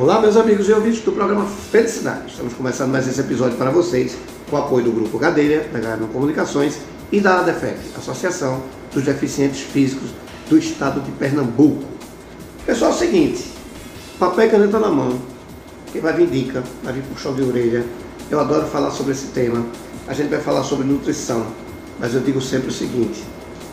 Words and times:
Olá, 0.00 0.20
meus 0.20 0.36
amigos 0.36 0.68
e 0.68 0.72
ouvintes 0.72 1.00
do 1.00 1.10
programa 1.10 1.44
Felicidade. 1.44 2.30
Estamos 2.30 2.54
começando 2.54 2.92
mais 2.92 3.08
esse 3.08 3.20
episódio 3.20 3.58
para 3.58 3.72
vocês 3.72 4.16
com 4.48 4.54
o 4.54 4.58
apoio 4.60 4.84
do 4.84 4.92
Grupo 4.92 5.18
Gadelha, 5.18 5.68
da 5.72 5.80
Garden 5.80 6.06
Comunicações 6.06 6.78
e 7.10 7.18
da 7.18 7.40
ADEFEC, 7.40 7.80
Associação 7.96 8.62
dos 8.94 9.02
Deficientes 9.02 9.60
Físicos 9.60 10.10
do 10.48 10.56
Estado 10.56 11.00
de 11.00 11.10
Pernambuco. 11.10 11.82
Pessoal, 12.64 12.92
é 12.92 12.94
o 12.94 12.96
seguinte, 12.96 13.50
papel 14.20 14.46
e 14.46 14.50
caneta 14.50 14.78
na 14.78 14.88
mão, 14.88 15.18
quem 15.92 16.00
vai 16.00 16.12
vir 16.12 16.28
dica, 16.28 16.62
vai 16.84 16.92
vir 16.92 17.02
puxão 17.02 17.34
de 17.34 17.42
orelha. 17.42 17.84
Eu 18.30 18.38
adoro 18.38 18.68
falar 18.68 18.92
sobre 18.92 19.10
esse 19.10 19.26
tema. 19.32 19.66
A 20.06 20.14
gente 20.14 20.28
vai 20.28 20.40
falar 20.40 20.62
sobre 20.62 20.86
nutrição, 20.86 21.44
mas 21.98 22.14
eu 22.14 22.20
digo 22.20 22.40
sempre 22.40 22.68
o 22.68 22.72
seguinte, 22.72 23.24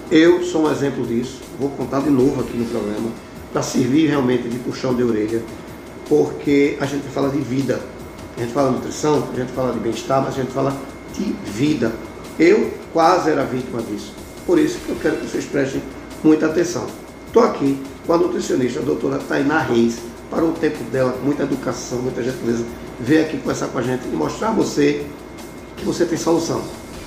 eu 0.10 0.44
sou 0.44 0.64
um 0.64 0.72
exemplo 0.72 1.06
disso, 1.06 1.42
vou 1.60 1.70
contar 1.70 2.00
de 2.00 2.10
novo 2.10 2.42
aqui 2.42 2.58
no 2.58 2.66
programa, 2.66 3.12
para 3.54 3.62
servir 3.62 4.08
realmente 4.08 4.50
de 4.50 4.58
puxão 4.58 4.96
de 4.96 5.04
orelha, 5.04 5.44
porque 6.08 6.78
a 6.80 6.86
gente 6.86 7.08
fala 7.10 7.30
de 7.30 7.40
vida. 7.40 7.80
A 8.38 8.42
gente 8.42 8.54
fala 8.54 8.70
de 8.70 8.76
nutrição, 8.76 9.28
a 9.32 9.36
gente 9.36 9.52
fala 9.54 9.74
de 9.74 9.80
bem-estar, 9.80 10.22
mas 10.22 10.38
a 10.38 10.42
gente 10.42 10.52
fala 10.52 10.76
de 11.14 11.24
vida. 11.50 11.92
Eu 12.38 12.72
quase 12.92 13.30
era 13.30 13.44
vítima 13.44 13.82
disso. 13.82 14.14
Por 14.46 14.60
isso 14.60 14.78
que 14.80 14.90
eu 14.90 14.96
quero 15.02 15.18
que 15.18 15.28
vocês 15.28 15.46
prestem 15.46 15.82
muita 16.24 16.48
atenção. 16.48 16.86
Estou 17.28 17.44
aqui 17.44 17.82
com 18.06 18.14
a 18.14 18.18
nutricionista, 18.18 18.80
a 18.80 18.84
doutora 18.84 19.20
Tainá 19.20 19.60
Reis, 19.60 19.98
para 20.30 20.44
o 20.44 20.52
tempo 20.52 20.84
dela, 20.86 21.14
com 21.14 21.26
muita 21.26 21.44
educação, 21.44 22.00
muita 22.00 22.22
gentileza, 22.22 22.66
vir 23.00 23.20
aqui 23.20 23.38
conversar 23.38 23.68
com 23.68 23.78
a 23.78 23.82
gente 23.82 24.06
e 24.06 24.16
mostrar 24.16 24.50
a 24.50 24.52
você 24.52 25.06
que 25.78 25.86
você 25.86 26.06
tem 26.06 26.18
solução. 26.18 26.62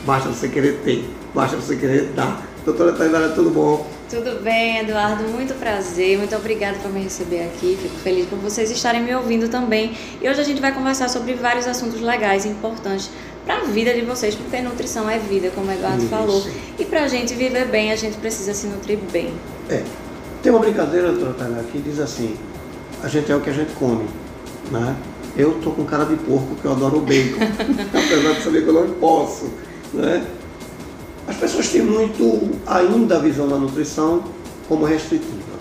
Basta 0.07 0.29
você 0.29 0.49
querer 0.49 0.81
ter, 0.85 1.09
basta 1.35 1.57
você 1.57 1.77
querer 1.77 2.13
dar. 2.15 2.47
Doutora 2.65 2.93
Tainá, 2.93 3.29
tudo 3.35 3.51
bom? 3.51 3.98
Tudo 4.09 4.43
bem, 4.43 4.79
Eduardo? 4.79 5.25
Muito 5.25 5.53
prazer, 5.53 6.17
muito 6.17 6.35
obrigada 6.35 6.79
por 6.79 6.91
me 6.91 7.03
receber 7.03 7.43
aqui. 7.43 7.77
Fico 7.81 7.97
feliz 7.97 8.27
por 8.27 8.39
vocês 8.39 8.71
estarem 8.71 9.03
me 9.03 9.15
ouvindo 9.15 9.51
também. 9.51 9.95
E 10.23 10.27
hoje 10.27 10.41
a 10.41 10.45
gente 10.45 10.63
vai 10.63 10.73
conversar 10.73 11.11
sobre 11.11 11.35
vários 11.35 11.67
assuntos 11.67 12.01
legais 12.01 12.47
e 12.47 12.49
importantes 12.49 13.11
para 13.45 13.59
a 13.59 13.65
vida 13.65 13.93
de 13.93 14.01
vocês, 14.01 14.35
porque 14.35 14.63
nutrição 14.63 15.11
é 15.11 15.19
vida, 15.19 15.51
como 15.55 15.69
o 15.69 15.73
Eduardo 15.75 15.99
Isso. 15.99 16.09
falou. 16.09 16.43
E 16.79 16.87
para 16.87 17.03
a 17.03 17.09
gente 17.09 17.35
viver 17.35 17.67
bem, 17.67 17.93
a 17.93 17.97
gente 17.97 18.17
precisa 18.17 18.55
se 18.55 18.67
nutrir 18.67 18.99
bem. 19.13 19.31
É. 19.69 19.85
Tem 20.43 20.51
uma 20.51 20.61
brincadeira, 20.61 21.13
doutora 21.13 21.35
Tainá, 21.35 21.63
que 21.71 21.79
diz 21.79 22.01
assim: 22.01 22.35
a 23.03 23.09
gente 23.09 23.31
é 23.31 23.37
o 23.37 23.43
que 23.43 23.51
a 23.51 23.53
gente 23.53 23.75
come, 23.75 24.07
né? 24.71 24.97
Eu 25.37 25.61
tô 25.63 25.71
com 25.73 25.85
cara 25.85 26.07
de 26.07 26.17
porco 26.17 26.47
porque 26.47 26.67
eu 26.67 26.73
adoro 26.73 26.97
o 26.97 27.01
bacon, 27.03 27.45
apesar 27.93 28.33
de 28.33 28.43
saber 28.43 28.63
que 28.63 28.69
eu 28.69 28.73
não 28.73 28.95
posso, 28.95 29.53
né? 29.93 30.27
As 31.29 31.37
pessoas 31.37 31.69
têm 31.69 31.83
muito 31.83 32.59
ainda 32.67 33.17
a 33.17 33.19
visão 33.19 33.47
da 33.47 33.57
nutrição 33.57 34.25
como 34.67 34.87
restritiva. 34.87 35.59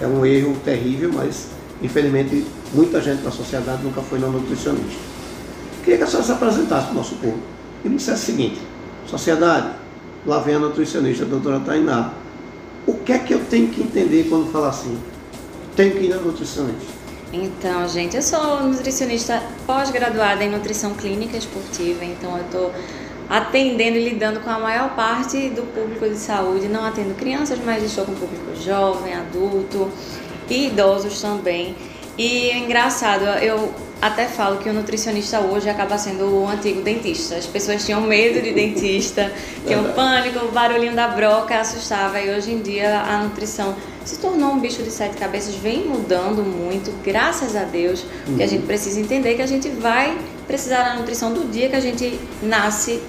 É 0.00 0.06
um 0.06 0.24
erro 0.24 0.56
terrível, 0.64 1.10
mas 1.12 1.48
infelizmente 1.82 2.46
muita 2.72 3.00
gente 3.00 3.22
na 3.22 3.30
sociedade 3.30 3.82
nunca 3.82 4.00
foi 4.00 4.18
na 4.18 4.28
nutricionista. 4.28 4.98
Queria 5.84 5.98
que 5.98 6.04
a 6.04 6.06
senhora 6.06 6.24
se 6.24 6.32
apresentasse 6.32 6.86
para 6.86 6.92
o 6.92 6.96
nosso 6.96 7.16
povo 7.16 7.38
e 7.84 7.88
me 7.88 7.96
dissesse 7.96 8.22
o 8.22 8.26
seguinte, 8.26 8.60
sociedade, 9.06 9.74
lá 10.26 10.38
vem 10.40 10.54
a 10.54 10.58
nutricionista, 10.58 11.24
a 11.24 11.28
doutora 11.28 11.60
Tainá. 11.60 12.12
O 12.86 12.94
que 12.94 13.12
é 13.12 13.18
que 13.18 13.34
eu 13.34 13.44
tenho 13.44 13.68
que 13.68 13.82
entender 13.82 14.26
quando 14.28 14.50
fala 14.50 14.70
assim? 14.70 14.98
Tenho 15.76 15.92
que 15.92 16.04
ir 16.04 16.08
na 16.08 16.16
nutricionista. 16.16 16.98
Então, 17.30 17.86
gente, 17.86 18.16
eu 18.16 18.22
sou 18.22 18.62
nutricionista 18.62 19.42
pós-graduada 19.66 20.42
em 20.42 20.50
nutrição 20.50 20.94
clínica 20.94 21.36
esportiva, 21.36 22.02
então 22.04 22.38
eu 22.38 22.44
estou 22.44 22.72
atendendo 23.28 23.96
e 23.96 24.08
lidando 24.08 24.40
com 24.40 24.50
a 24.50 24.58
maior 24.58 24.94
parte 24.94 25.50
do 25.50 25.62
público 25.62 26.08
de 26.08 26.16
saúde. 26.16 26.68
Não 26.68 26.84
atendo 26.84 27.14
crianças, 27.14 27.58
mas 27.64 27.82
estou 27.82 28.04
com 28.04 28.14
público 28.14 28.54
jovem, 28.56 29.14
adulto 29.14 29.90
e 30.48 30.68
idosos 30.68 31.20
também. 31.20 31.76
E 32.16 32.50
é 32.50 32.58
engraçado, 32.58 33.24
eu 33.40 33.72
até 34.00 34.26
falo 34.26 34.58
que 34.58 34.68
o 34.68 34.72
nutricionista 34.72 35.40
hoje 35.40 35.68
acaba 35.68 35.98
sendo 35.98 36.24
o 36.24 36.48
antigo 36.48 36.82
dentista. 36.82 37.36
As 37.36 37.46
pessoas 37.46 37.84
tinham 37.84 38.00
medo 38.00 38.40
de 38.40 38.52
dentista, 38.52 39.32
tinham 39.66 39.92
pânico, 39.92 40.44
o 40.44 40.50
barulhinho 40.50 40.94
da 40.94 41.08
broca 41.08 41.60
assustava. 41.60 42.20
E 42.20 42.30
hoje 42.30 42.52
em 42.52 42.60
dia 42.60 43.00
a 43.00 43.22
nutrição 43.22 43.76
se 44.04 44.18
tornou 44.18 44.52
um 44.52 44.58
bicho 44.58 44.82
de 44.82 44.90
sete 44.90 45.16
cabeças, 45.16 45.54
vem 45.54 45.84
mudando 45.84 46.42
muito, 46.42 46.92
graças 47.04 47.54
a 47.54 47.64
Deus. 47.64 48.04
Uhum. 48.26 48.36
Que 48.36 48.42
a 48.42 48.46
gente 48.46 48.66
precisa 48.66 49.00
entender 49.00 49.34
que 49.34 49.42
a 49.42 49.46
gente 49.46 49.68
vai 49.68 50.16
precisar 50.46 50.82
da 50.82 50.94
nutrição 50.94 51.32
do 51.32 51.48
dia 51.50 51.68
que 51.68 51.76
a 51.76 51.80
gente 51.80 52.18
nasce 52.42 53.00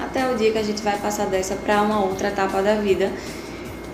até 0.00 0.30
o 0.30 0.36
dia 0.36 0.52
que 0.52 0.58
a 0.58 0.62
gente 0.62 0.82
vai 0.82 0.96
passar 0.98 1.26
dessa 1.26 1.54
para 1.54 1.82
uma 1.82 2.00
outra 2.00 2.28
etapa 2.28 2.62
da 2.62 2.74
vida. 2.76 3.10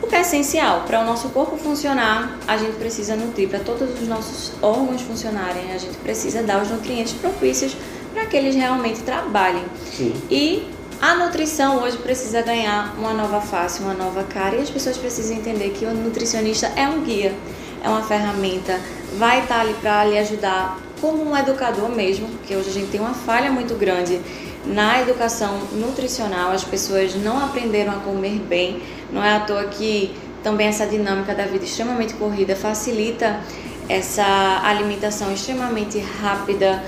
O 0.02 0.06
que 0.06 0.14
é 0.14 0.20
essencial 0.20 0.82
para 0.86 1.00
o 1.00 1.04
nosso 1.04 1.30
corpo 1.30 1.56
funcionar, 1.56 2.38
a 2.46 2.56
gente 2.56 2.76
precisa 2.76 3.16
nutrir, 3.16 3.48
para 3.48 3.60
todos 3.60 4.00
os 4.00 4.06
nossos 4.06 4.52
órgãos 4.60 5.00
funcionarem, 5.00 5.72
a 5.72 5.78
gente 5.78 5.96
precisa 5.96 6.42
dar 6.42 6.62
os 6.62 6.70
nutrientes 6.70 7.14
propícios 7.14 7.74
para 8.12 8.26
que 8.26 8.36
eles 8.36 8.54
realmente 8.54 9.00
trabalhem. 9.00 9.64
Sim. 9.90 10.12
E 10.30 10.68
a 11.00 11.14
nutrição 11.14 11.82
hoje 11.82 11.96
precisa 11.98 12.42
ganhar 12.42 12.94
uma 12.98 13.12
nova 13.12 13.40
face, 13.40 13.82
uma 13.82 13.94
nova 13.94 14.24
cara, 14.24 14.56
e 14.56 14.60
as 14.60 14.70
pessoas 14.70 14.96
precisam 14.98 15.36
entender 15.36 15.70
que 15.70 15.86
o 15.86 15.94
nutricionista 15.94 16.70
é 16.76 16.86
um 16.86 17.00
guia, 17.00 17.34
é 17.82 17.88
uma 17.88 18.02
ferramenta, 18.02 18.78
vai 19.18 19.40
estar 19.40 19.60
ali 19.60 19.74
para 19.74 20.04
lhe 20.04 20.18
ajudar 20.18 20.78
como 21.00 21.30
um 21.30 21.36
educador 21.36 21.88
mesmo, 21.90 22.28
porque 22.28 22.56
hoje 22.56 22.70
a 22.70 22.72
gente 22.72 22.90
tem 22.90 23.00
uma 23.00 23.14
falha 23.14 23.50
muito 23.50 23.74
grande 23.74 24.20
na 24.66 25.00
educação 25.02 25.58
nutricional, 25.72 26.52
as 26.52 26.64
pessoas 26.64 27.14
não 27.14 27.38
aprenderam 27.44 27.92
a 27.92 27.96
comer 27.96 28.38
bem. 28.40 28.82
Não 29.12 29.22
é 29.22 29.36
à 29.36 29.40
toa 29.40 29.64
que 29.64 30.14
também 30.42 30.66
essa 30.66 30.86
dinâmica 30.86 31.34
da 31.34 31.44
vida 31.44 31.64
extremamente 31.64 32.14
corrida 32.14 32.54
facilita 32.56 33.40
essa 33.88 34.60
alimentação 34.64 35.32
extremamente 35.32 35.98
rápida, 35.98 36.82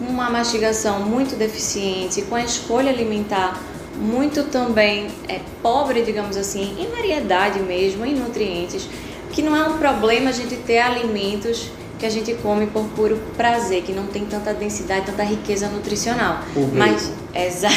uma 0.00 0.28
mastigação 0.28 1.00
muito 1.00 1.36
deficiente, 1.36 2.22
com 2.22 2.34
a 2.34 2.42
escolha 2.42 2.90
alimentar 2.90 3.58
muito 3.96 4.44
também 4.44 5.06
é, 5.28 5.40
pobre, 5.62 6.02
digamos 6.02 6.36
assim, 6.36 6.76
em 6.78 6.88
variedade 6.88 7.60
mesmo, 7.60 8.04
em 8.04 8.14
nutrientes, 8.14 8.88
que 9.32 9.40
não 9.40 9.56
é 9.56 9.68
um 9.68 9.78
problema 9.78 10.30
a 10.30 10.32
gente 10.32 10.56
ter 10.56 10.78
alimentos 10.78 11.70
que 11.98 12.06
a 12.06 12.10
gente 12.10 12.34
come 12.34 12.66
por 12.66 12.84
puro 12.88 13.20
prazer, 13.36 13.82
que 13.82 13.92
não 13.92 14.06
tem 14.06 14.24
tanta 14.24 14.52
densidade, 14.52 15.06
tanta 15.06 15.22
riqueza 15.22 15.68
nutricional. 15.68 16.40
Uhum. 16.56 16.70
Mas, 16.74 17.12
exato. 17.34 17.74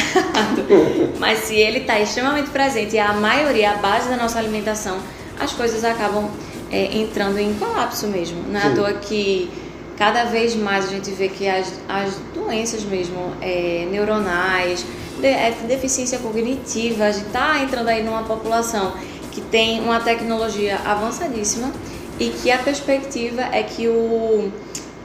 Mas 1.18 1.40
se 1.40 1.54
ele 1.54 1.78
está 1.78 1.98
extremamente 2.00 2.50
presente 2.50 2.96
e 2.96 2.98
a 2.98 3.12
maioria, 3.12 3.72
a 3.72 3.76
base 3.76 4.08
da 4.08 4.16
nossa 4.16 4.38
alimentação, 4.38 4.98
as 5.38 5.52
coisas 5.52 5.84
acabam 5.84 6.28
é, 6.70 6.96
entrando 6.96 7.38
em 7.38 7.54
colapso 7.54 8.06
mesmo. 8.08 8.42
Não 8.48 8.60
é 8.60 8.66
à 8.66 8.74
toa 8.74 8.92
que 8.94 9.48
cada 9.96 10.24
vez 10.24 10.54
mais 10.54 10.86
a 10.86 10.88
gente 10.88 11.10
vê 11.10 11.28
que 11.28 11.48
as, 11.48 11.72
as 11.88 12.14
doenças 12.34 12.82
mesmo 12.84 13.32
é, 13.40 13.86
neuronais, 13.90 14.84
de, 15.20 15.26
é, 15.26 15.52
deficiência 15.66 16.18
cognitiva, 16.18 17.04
a 17.04 17.12
gente 17.12 17.26
está 17.26 17.58
entrando 17.62 17.88
aí 17.88 18.02
numa 18.02 18.22
população 18.22 18.94
que 19.32 19.40
tem 19.40 19.80
uma 19.80 20.00
tecnologia 20.00 20.78
avançadíssima 20.84 21.72
e 22.18 22.30
que 22.30 22.50
a 22.50 22.58
perspectiva 22.58 23.42
é 23.52 23.62
que 23.62 23.88
o 23.88 24.50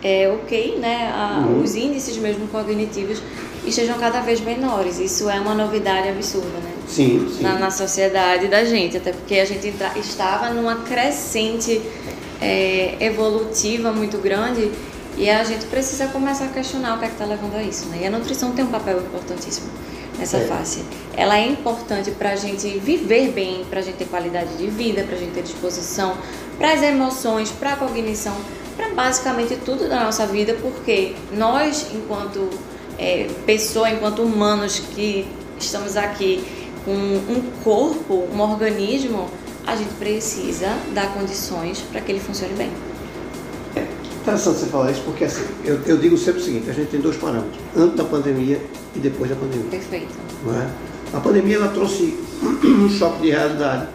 é, 0.04 0.30
ok, 0.30 0.78
né, 0.80 1.12
a, 1.14 1.46
uhum. 1.48 1.64
os 1.64 1.76
índices 1.76 2.18
mesmo 2.18 2.48
cognitivos 2.48 3.22
estejam 3.66 3.98
cada 3.98 4.20
vez 4.20 4.42
menores. 4.42 5.00
Isso 5.00 5.30
é 5.30 5.40
uma 5.40 5.54
novidade 5.54 6.10
absurda, 6.10 6.60
né? 6.60 6.74
Sim, 6.88 7.32
sim. 7.34 7.42
Na, 7.42 7.58
na 7.58 7.72
sociedade 7.72 8.48
da 8.48 8.66
gente, 8.66 8.98
até 8.98 9.14
porque 9.14 9.36
a 9.36 9.46
gente 9.46 9.68
entra, 9.68 9.92
estava 9.98 10.50
numa 10.50 10.78
crescente 10.78 11.82
é, 12.42 12.98
evolutiva 13.00 13.94
muito 13.94 14.18
grande 14.18 14.70
e 15.18 15.30
a 15.30 15.44
gente 15.44 15.66
precisa 15.68 16.08
começar 16.08 16.46
a 16.46 16.50
questionar 16.50 16.96
o 16.96 17.00
que 17.00 17.06
é 17.06 17.08
que 17.08 17.14
está 17.14 17.26
levando 17.26 17.56
a 17.56 17.64
isso, 17.64 17.86
né? 17.88 18.00
E 18.02 18.06
a 18.06 18.10
nutrição 18.10 18.52
tem 18.52 18.66
um 18.66 18.70
papel 18.70 18.98
importantíssimo 18.98 19.70
nessa 20.18 20.38
é. 20.38 20.48
face. 20.48 20.84
Ela 21.16 21.38
é 21.38 21.48
importante 21.48 22.12
para 22.12 22.32
a 22.32 22.36
gente 22.36 22.68
viver 22.80 23.32
bem, 23.32 23.64
para 23.70 23.80
a 23.80 23.84
gente 23.84 23.96
ter 23.96 24.06
qualidade 24.06 24.58
de 24.58 24.68
vida, 24.68 25.04
para 25.04 25.16
a 25.16 25.20
gente 25.20 25.32
ter 25.32 25.44
disposição, 25.44 26.18
para 26.58 26.74
as 26.74 26.82
emoções, 26.82 27.50
para 27.52 27.74
a 27.74 27.76
cognição, 27.76 28.36
para 28.76 28.90
basicamente 28.90 29.56
tudo 29.58 29.88
da 29.88 30.04
nossa 30.04 30.26
vida, 30.26 30.56
porque 30.62 31.16
nós, 31.34 31.88
enquanto 31.94 32.50
é, 32.98 33.28
pessoa, 33.46 33.90
enquanto 33.90 34.22
humanos 34.22 34.80
que 34.94 35.28
estamos 35.60 35.96
aqui 35.98 36.44
com 36.86 36.92
um 36.92 37.52
corpo, 37.64 38.28
um 38.34 38.42
organismo, 38.42 39.30
a 39.66 39.76
gente 39.76 39.94
precisa 39.96 40.78
dar 40.94 41.14
condições 41.14 41.80
para 41.92 42.02
que 42.02 42.12
ele 42.12 42.20
funcione 42.20 42.54
bem. 42.54 42.72
É 43.76 43.86
interessante 44.22 44.60
você 44.60 44.66
falar 44.68 44.92
isso, 44.92 45.02
porque 45.06 45.24
assim, 45.24 45.46
eu, 45.64 45.80
eu 45.86 45.98
digo 45.98 46.18
sempre 46.18 46.42
o 46.42 46.44
seguinte, 46.44 46.70
a 46.70 46.74
gente 46.74 46.90
tem 46.90 47.00
dois 47.00 47.16
parâmetros, 47.18 47.58
antes 47.76 47.96
da 47.96 48.04
pandemia 48.04 48.62
e 48.96 49.00
depois 49.00 49.30
da 49.30 49.36
pandemia. 49.36 49.70
Perfeito. 49.70 50.14
É? 50.48 51.18
A 51.18 51.20
pandemia 51.20 51.56
ela 51.58 51.70
trouxe 51.70 52.18
um 52.64 52.90
choque 52.90 53.22
de 53.22 53.32
realidade, 53.32 53.88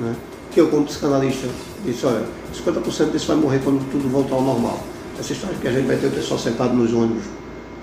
né? 0.00 0.14
que 0.50 0.60
eu 0.60 0.68
como 0.68 0.84
psicanalista 0.84 1.48
disse, 1.84 2.06
olha, 2.06 2.24
50% 2.54 3.10
disso 3.10 3.26
vai 3.26 3.36
morrer 3.36 3.60
quando 3.62 3.84
tudo 3.90 4.08
voltar 4.08 4.34
ao 4.34 4.42
normal. 4.42 4.80
Essa 5.18 5.32
história 5.32 5.56
que 5.56 5.68
a 5.68 5.72
gente 5.72 5.86
vai 5.86 5.96
ter 5.96 6.06
o 6.06 6.10
pessoal 6.10 6.38
sentado 6.38 6.74
nos 6.74 6.92
ônibus 6.92 7.24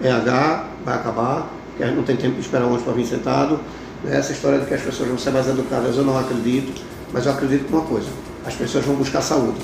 EH 0.02 0.66
vai 0.86 0.96
acabar, 0.96 1.50
que 1.78 1.84
a 1.84 1.88
gente 1.88 1.98
não 1.98 2.04
tem 2.04 2.16
tempo 2.16 2.36
de 2.36 2.42
esperar 2.42 2.64
o 2.64 2.68
ônibus 2.68 2.84
para 2.84 2.94
vir 2.94 3.06
sentado. 3.06 3.60
Né? 4.04 4.18
Essa 4.18 4.32
história 4.32 4.60
de 4.60 4.66
que 4.66 4.74
as 4.74 4.82
pessoas 4.82 5.10
vão 5.10 5.18
ser 5.18 5.32
mais 5.32 5.48
educadas, 5.48 5.98
eu 5.98 6.04
não 6.04 6.18
acredito, 6.18 6.82
mas 7.12 7.26
eu 7.26 7.32
acredito 7.34 7.70
em 7.70 7.74
uma 7.74 7.86
coisa, 7.86 8.08
as 8.46 8.56
pessoas 8.56 8.86
vão 8.86 8.96
buscar 8.96 9.22
saúde. 9.22 9.60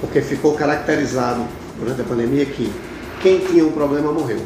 Porque 0.00 0.22
ficou 0.22 0.54
caracterizado 0.54 1.44
durante 1.78 2.00
a 2.00 2.04
pandemia 2.04 2.46
que 2.46 2.72
quem 3.22 3.38
tinha 3.38 3.64
um 3.64 3.72
problema 3.72 4.12
morreu. 4.12 4.40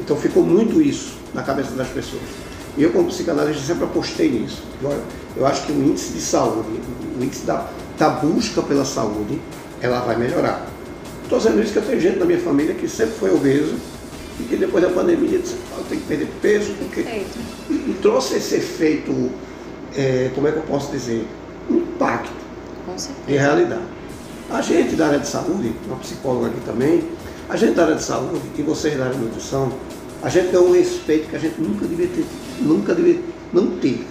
Então 0.00 0.16
ficou 0.16 0.42
muito 0.42 0.82
isso 0.82 1.16
na 1.32 1.42
cabeça 1.42 1.70
das 1.72 1.88
pessoas. 1.88 2.22
E 2.76 2.82
eu, 2.82 2.90
como 2.90 3.08
psicanalista, 3.08 3.62
sempre 3.62 3.84
apostei 3.84 4.30
nisso. 4.30 4.62
Eu 5.36 5.46
acho 5.46 5.66
que 5.66 5.72
o 5.72 5.82
índice 5.82 6.12
de 6.12 6.20
saúde, 6.20 6.68
índice 7.24 7.44
da, 7.44 7.68
da 7.98 8.08
busca 8.10 8.62
pela 8.62 8.84
saúde, 8.84 9.40
ela 9.80 10.00
vai 10.00 10.16
melhorar. 10.16 10.66
Estou 11.22 11.38
dizendo 11.38 11.62
isso 11.62 11.72
que 11.72 11.78
eu 11.78 11.82
tenho 11.82 12.00
gente 12.00 12.18
na 12.18 12.24
minha 12.24 12.40
família 12.40 12.74
que 12.74 12.88
sempre 12.88 13.14
foi 13.14 13.30
obeso 13.30 13.74
e 14.40 14.44
que 14.44 14.56
depois 14.56 14.82
da 14.82 14.90
pandemia 14.90 15.38
disse, 15.38 15.56
ah, 15.76 15.82
tem 15.88 15.98
que 15.98 16.06
perder 16.06 16.28
peso, 16.40 16.72
porque. 16.78 17.00
E, 17.00 17.72
e, 17.72 17.98
trouxe 18.00 18.36
esse 18.36 18.54
efeito, 18.54 19.30
é, 19.96 20.30
como 20.34 20.48
é 20.48 20.52
que 20.52 20.58
eu 20.58 20.62
posso 20.62 20.90
dizer? 20.90 21.26
Impacto 21.68 22.30
de 23.26 23.36
realidade. 23.36 23.82
A 24.50 24.62
gente 24.62 24.96
da 24.96 25.08
área 25.08 25.18
de 25.18 25.28
saúde, 25.28 25.74
uma 25.86 25.96
psicóloga 25.96 26.46
aqui 26.46 26.60
também, 26.64 27.04
a 27.48 27.56
gente 27.56 27.74
da 27.74 27.84
área 27.84 27.96
de 27.96 28.02
saúde 28.02 28.40
e 28.56 28.62
vocês 28.62 28.96
da 28.96 29.04
área 29.04 29.16
de 29.16 29.24
nutrição, 29.24 29.70
a 30.22 30.28
gente 30.28 30.48
tem 30.48 30.58
um 30.58 30.72
respeito 30.72 31.28
que 31.28 31.36
a 31.36 31.38
gente 31.38 31.60
nunca 31.60 31.86
devia 31.86 32.08
ter, 32.08 32.24
nunca 32.60 32.94
devia 32.94 33.20
não 33.52 33.72
ter. 33.78 34.06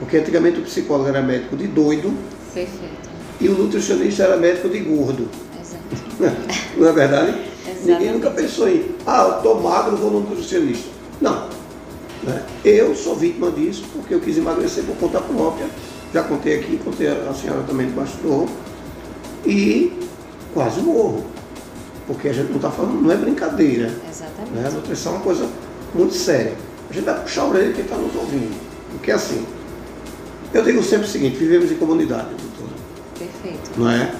Porque 0.00 0.16
antigamente 0.16 0.58
o 0.58 0.62
psicólogo 0.62 1.08
era 1.08 1.22
médico 1.22 1.56
de 1.56 1.68
doido. 1.68 2.12
Perfeito. 2.52 3.10
E 3.40 3.48
o 3.48 3.56
nutricionista 3.56 4.24
era 4.24 4.36
médico 4.36 4.68
de 4.68 4.80
gordo. 4.80 5.28
Exato. 5.60 6.42
não 6.76 6.88
é 6.88 6.92
verdade? 6.92 7.50
Ninguém 7.84 8.12
nunca 8.12 8.30
pensou 8.30 8.68
em, 8.68 8.94
ah, 9.06 9.28
eu 9.28 9.36
estou 9.36 9.60
magro, 9.60 9.96
vou 9.96 10.10
no 10.10 10.20
nutricionista. 10.20 10.88
Não. 11.20 11.48
Né? 12.22 12.42
Eu 12.64 12.94
sou 12.96 13.14
vítima 13.14 13.50
disso 13.50 13.84
porque 13.92 14.14
eu 14.14 14.20
quis 14.20 14.36
emagrecer 14.38 14.84
por 14.84 14.96
conta 14.96 15.20
própria. 15.20 15.66
Já 16.12 16.22
contei 16.22 16.58
aqui, 16.58 16.78
contei 16.78 17.08
a 17.08 17.32
senhora 17.34 17.62
também 17.62 17.86
de 17.86 17.92
bastidor. 17.92 18.48
E 19.46 19.92
quase 20.52 20.80
morro. 20.80 21.26
Porque 22.06 22.28
a 22.28 22.32
gente 22.32 22.48
não 22.48 22.56
está 22.56 22.70
falando, 22.70 23.00
não 23.00 23.12
é 23.12 23.16
brincadeira. 23.16 23.92
Exatamente. 24.08 24.52
Né? 24.52 24.66
A 24.66 24.70
nutrição 24.70 25.12
é 25.12 25.16
uma 25.16 25.24
coisa 25.24 25.46
muito 25.94 26.14
séria. 26.14 26.54
A 26.88 26.92
gente 26.92 27.04
vai 27.04 27.20
puxar 27.20 27.42
a 27.42 27.48
orelha 27.48 27.72
quem 27.72 27.84
está 27.84 27.96
nos 27.96 28.14
ouvindo. 28.16 28.58
Porque 28.90 29.12
assim, 29.12 29.46
eu 30.52 30.64
digo 30.64 30.82
sempre 30.82 31.06
o 31.06 31.08
seguinte, 31.08 31.36
vivemos 31.36 31.70
em 31.70 31.76
comunidade, 31.76 32.28
doutora. 32.30 32.72
Perfeito. 33.18 33.70
Não 33.76 33.90
é? 33.90 34.12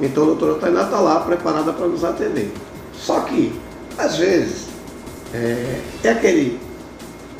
Então 0.00 0.22
a 0.22 0.26
doutora 0.26 0.54
Tainá 0.54 0.82
está 0.82 1.00
lá 1.00 1.20
preparada 1.20 1.72
para 1.72 1.86
nos 1.86 2.04
atender. 2.04 2.52
Só 2.94 3.20
que, 3.20 3.52
às 3.98 4.16
vezes, 4.16 4.66
é, 5.32 5.80
é 6.02 6.08
aquele, 6.08 6.58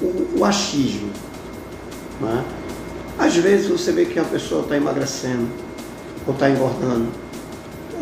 o, 0.01 0.41
o 0.41 0.45
achismo. 0.45 1.11
Não 2.21 2.29
é? 2.29 2.45
Às 3.19 3.37
vezes 3.37 3.69
você 3.69 3.93
vê 3.93 4.05
que 4.05 4.19
a 4.19 4.25
pessoa 4.25 4.63
está 4.63 4.77
emagrecendo, 4.77 5.49
ou 6.27 6.35
está 6.35 6.51
engordando, 6.51 7.09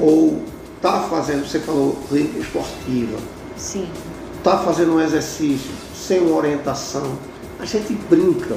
ou 0.00 0.42
está 0.76 1.00
fazendo, 1.02 1.46
você 1.46 1.60
falou, 1.60 1.98
clínica 2.08 2.38
esportiva. 2.38 3.18
Sim. 3.56 3.88
Está 4.38 4.58
fazendo 4.58 4.94
um 4.94 5.00
exercício 5.00 5.70
sem 5.94 6.20
uma 6.20 6.36
orientação. 6.36 7.16
A 7.60 7.64
gente 7.64 7.92
brinca 8.10 8.56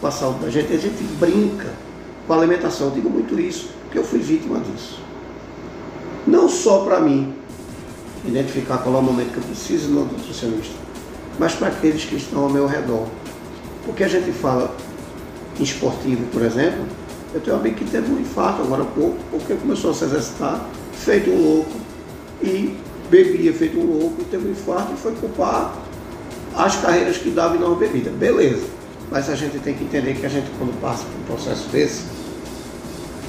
com 0.00 0.06
a 0.06 0.10
saúde 0.10 0.40
da 0.40 0.50
gente, 0.50 0.72
a 0.72 0.78
gente 0.78 1.02
brinca 1.18 1.72
com 2.26 2.32
a 2.32 2.36
alimentação. 2.36 2.88
Eu 2.88 2.94
digo 2.94 3.10
muito 3.10 3.38
isso, 3.38 3.70
porque 3.84 3.98
eu 3.98 4.04
fui 4.04 4.20
vítima 4.20 4.60
disso. 4.60 5.00
Não 6.26 6.48
só 6.48 6.84
para 6.84 7.00
mim, 7.00 7.34
identificar 8.24 8.78
qual 8.78 8.96
é 8.96 8.98
o 8.98 9.02
momento 9.02 9.32
que 9.32 9.38
eu 9.38 9.42
preciso 9.42 9.88
no 9.88 10.04
nutricionista, 10.04 10.74
mas 11.38 11.54
para 11.54 11.68
aqueles 11.68 12.04
que 12.04 12.16
estão 12.16 12.44
ao 12.44 12.50
meu 12.50 12.66
redor. 12.66 13.06
Porque 13.84 14.04
a 14.04 14.08
gente 14.08 14.30
fala 14.32 14.74
em 15.58 15.62
esportivo, 15.62 16.26
por 16.26 16.42
exemplo, 16.42 16.84
eu 17.32 17.40
tenho 17.40 17.56
amigo 17.56 17.76
que 17.76 17.84
teve 17.84 18.12
um 18.12 18.20
infarto 18.20 18.62
agora 18.62 18.82
há 18.82 18.86
pouco, 18.86 19.16
porque 19.30 19.54
começou 19.54 19.90
a 19.90 19.94
se 19.94 20.04
exercitar, 20.04 20.66
feito 20.92 21.30
um 21.30 21.42
louco, 21.42 21.72
e 22.42 22.76
bebia 23.10 23.52
feito 23.52 23.78
um 23.78 23.84
louco, 23.84 24.20
e 24.20 24.24
teve 24.24 24.48
um 24.48 24.52
infarto 24.52 24.92
e 24.92 24.96
foi 24.96 25.12
culpar 25.12 25.74
as 26.54 26.76
carreiras 26.76 27.18
que 27.18 27.30
dava 27.30 27.56
e 27.56 27.58
não 27.58 27.74
bebida. 27.74 28.10
Beleza. 28.10 28.77
Mas 29.10 29.30
a 29.30 29.34
gente 29.34 29.58
tem 29.58 29.74
que 29.74 29.84
entender 29.84 30.14
que 30.14 30.26
a 30.26 30.28
gente, 30.28 30.50
quando 30.58 30.78
passa 30.80 31.04
por 31.04 31.20
um 31.20 31.36
processo 31.36 31.68
desse, 31.68 32.04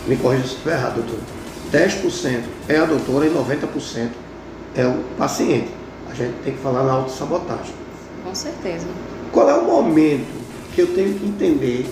me 0.07 0.17
corrija 0.17 0.43
se 0.43 0.53
estiver 0.55 0.73
errado, 0.73 0.95
doutor, 0.95 1.19
10% 1.71 2.43
é 2.67 2.77
a 2.77 2.85
doutora 2.85 3.25
e 3.25 3.29
90% 3.29 4.09
é 4.75 4.85
o 4.85 5.03
paciente. 5.17 5.69
A 6.09 6.13
gente 6.13 6.33
tem 6.43 6.53
que 6.53 6.59
falar 6.59 6.83
na 6.83 6.93
autossabotagem. 6.93 7.73
Com 8.23 8.33
certeza. 8.35 8.87
Qual 9.31 9.49
é 9.49 9.53
o 9.53 9.63
momento 9.63 10.39
que 10.73 10.81
eu 10.81 10.87
tenho 10.87 11.13
que 11.19 11.25
entender, 11.25 11.85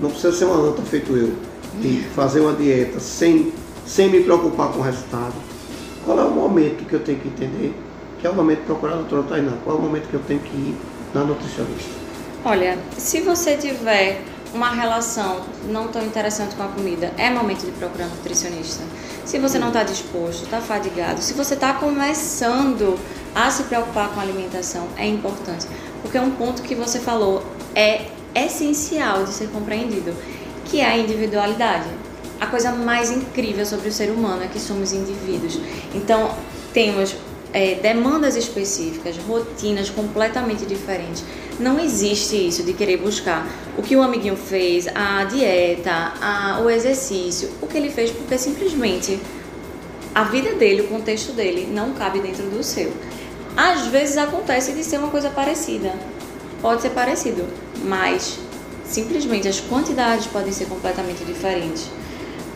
não 0.00 0.10
precisa 0.10 0.32
ser 0.32 0.44
uma 0.46 0.56
anta 0.56 0.82
feito 0.82 1.16
eu, 1.16 1.32
de 1.80 2.02
fazer 2.14 2.40
uma 2.40 2.52
dieta 2.54 2.98
sem, 2.98 3.52
sem 3.86 4.10
me 4.10 4.20
preocupar 4.22 4.72
com 4.72 4.80
o 4.80 4.82
resultado. 4.82 5.34
Qual 6.04 6.18
é 6.18 6.24
o 6.24 6.30
momento 6.30 6.84
que 6.86 6.94
eu 6.94 7.00
tenho 7.00 7.18
que 7.20 7.28
entender 7.28 7.74
que 8.18 8.26
é 8.26 8.30
o 8.30 8.34
momento 8.34 8.60
de 8.60 8.64
procurar 8.64 8.94
a 8.94 8.96
doutora 8.96 9.22
Tainá? 9.24 9.52
Qual 9.62 9.76
é 9.76 9.78
o 9.78 9.82
momento 9.82 10.08
que 10.08 10.14
eu 10.14 10.22
tenho 10.26 10.40
que 10.40 10.56
ir 10.56 10.76
na 11.14 11.22
nutricionista? 11.24 12.05
Olha, 12.48 12.78
se 12.96 13.22
você 13.22 13.56
tiver 13.56 14.22
uma 14.54 14.70
relação 14.70 15.40
não 15.68 15.88
tão 15.88 16.00
interessante 16.06 16.54
com 16.54 16.62
a 16.62 16.68
comida, 16.68 17.12
é 17.18 17.28
momento 17.28 17.66
de 17.66 17.72
procurar 17.72 18.06
um 18.06 18.10
nutricionista. 18.10 18.84
Se 19.24 19.36
você 19.40 19.58
não 19.58 19.66
está 19.66 19.82
disposto, 19.82 20.44
está 20.44 20.60
fadigado, 20.60 21.20
se 21.20 21.32
você 21.32 21.54
está 21.54 21.72
começando 21.72 22.96
a 23.34 23.50
se 23.50 23.64
preocupar 23.64 24.10
com 24.10 24.20
a 24.20 24.22
alimentação, 24.22 24.86
é 24.96 25.04
importante. 25.08 25.66
Porque 26.02 26.16
um 26.20 26.30
ponto 26.30 26.62
que 26.62 26.76
você 26.76 27.00
falou 27.00 27.44
é 27.74 28.06
essencial 28.32 29.24
de 29.24 29.32
ser 29.32 29.48
compreendido, 29.48 30.14
que 30.66 30.78
é 30.78 30.86
a 30.86 30.96
individualidade. 30.96 31.88
A 32.40 32.46
coisa 32.46 32.70
mais 32.70 33.10
incrível 33.10 33.66
sobre 33.66 33.88
o 33.88 33.92
ser 33.92 34.08
humano 34.08 34.44
é 34.44 34.46
que 34.46 34.60
somos 34.60 34.92
indivíduos. 34.92 35.58
Então, 35.92 36.30
temos 36.72 37.16
é, 37.52 37.74
demandas 37.74 38.36
específicas, 38.36 39.16
rotinas 39.26 39.90
completamente 39.90 40.64
diferentes. 40.64 41.24
Não 41.58 41.80
existe 41.80 42.36
isso 42.36 42.62
de 42.62 42.74
querer 42.74 42.98
buscar 42.98 43.46
o 43.78 43.82
que 43.82 43.96
o 43.96 44.02
amiguinho 44.02 44.36
fez, 44.36 44.86
a 44.94 45.24
dieta, 45.24 46.12
a, 46.20 46.60
o 46.62 46.68
exercício, 46.68 47.50
o 47.62 47.66
que 47.66 47.78
ele 47.78 47.90
fez, 47.90 48.10
porque 48.10 48.36
simplesmente 48.36 49.18
a 50.14 50.24
vida 50.24 50.54
dele, 50.54 50.82
o 50.82 50.88
contexto 50.88 51.32
dele, 51.32 51.66
não 51.70 51.92
cabe 51.92 52.20
dentro 52.20 52.44
do 52.44 52.62
seu. 52.62 52.92
Às 53.56 53.86
vezes 53.86 54.18
acontece 54.18 54.72
de 54.72 54.84
ser 54.84 54.98
uma 54.98 55.08
coisa 55.08 55.30
parecida, 55.30 55.94
pode 56.60 56.82
ser 56.82 56.90
parecido, 56.90 57.46
mas 57.84 58.38
simplesmente 58.84 59.48
as 59.48 59.58
quantidades 59.60 60.26
podem 60.26 60.52
ser 60.52 60.66
completamente 60.66 61.24
diferentes 61.24 61.86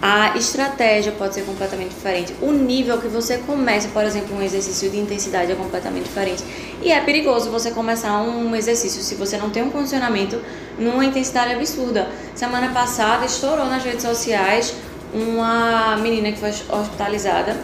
a 0.03 0.35
estratégia 0.37 1.13
pode 1.13 1.35
ser 1.35 1.43
completamente 1.43 1.91
diferente. 1.91 2.35
O 2.41 2.53
nível 2.53 2.99
que 2.99 3.07
você 3.07 3.37
começa, 3.39 3.89
por 3.89 4.03
exemplo, 4.03 4.35
um 4.35 4.43
exercício 4.43 4.89
de 4.91 4.99
intensidade 4.99 5.53
é 5.53 5.55
completamente 5.55 6.05
diferente. 6.05 6.43
E 6.83 6.91
é 6.91 7.01
perigoso 7.01 7.51
você 7.51 7.71
começar 7.71 8.23
um 8.23 8.57
exercício 8.57 9.03
se 9.03 9.15
você 9.15 9.37
não 9.37 9.51
tem 9.51 9.63
um 9.63 9.71
condicionamento 9.71 10.41
numa 10.79 11.05
intensidade 11.05 11.53
absurda. 11.53 12.09
Semana 12.35 12.73
passada 12.73 13.27
estourou 13.27 13.67
nas 13.67 13.85
redes 13.85 14.03
sociais 14.03 14.75
uma 15.13 15.97
menina 15.99 16.33
que 16.33 16.39
foi 16.39 16.49
hospitalizada 16.49 17.59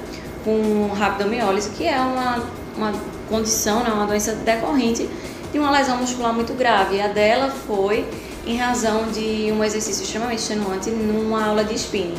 com 0.45 0.89
rabdomiólise, 0.95 1.71
que 1.71 1.87
é 1.87 1.99
uma, 1.99 2.43
uma 2.77 2.93
condição, 3.31 3.83
né, 3.83 3.91
uma 3.91 4.07
doença 4.07 4.33
decorrente 4.33 5.09
de 5.53 5.59
uma 5.59 5.71
lesão 5.71 5.97
muscular 5.97 6.35
muito 6.35 6.53
grave. 6.53 7.01
A 7.01 7.09
dela 7.09 7.51
foi 7.67 8.05
em 8.47 8.57
razão 8.57 9.09
de 9.11 9.51
um 9.53 9.63
exercício 9.65 10.05
extremamente 10.05 10.39
extenuante 10.39 10.91
numa 10.91 11.45
aula 11.45 11.65
de 11.65 11.75
spinning. 11.75 12.15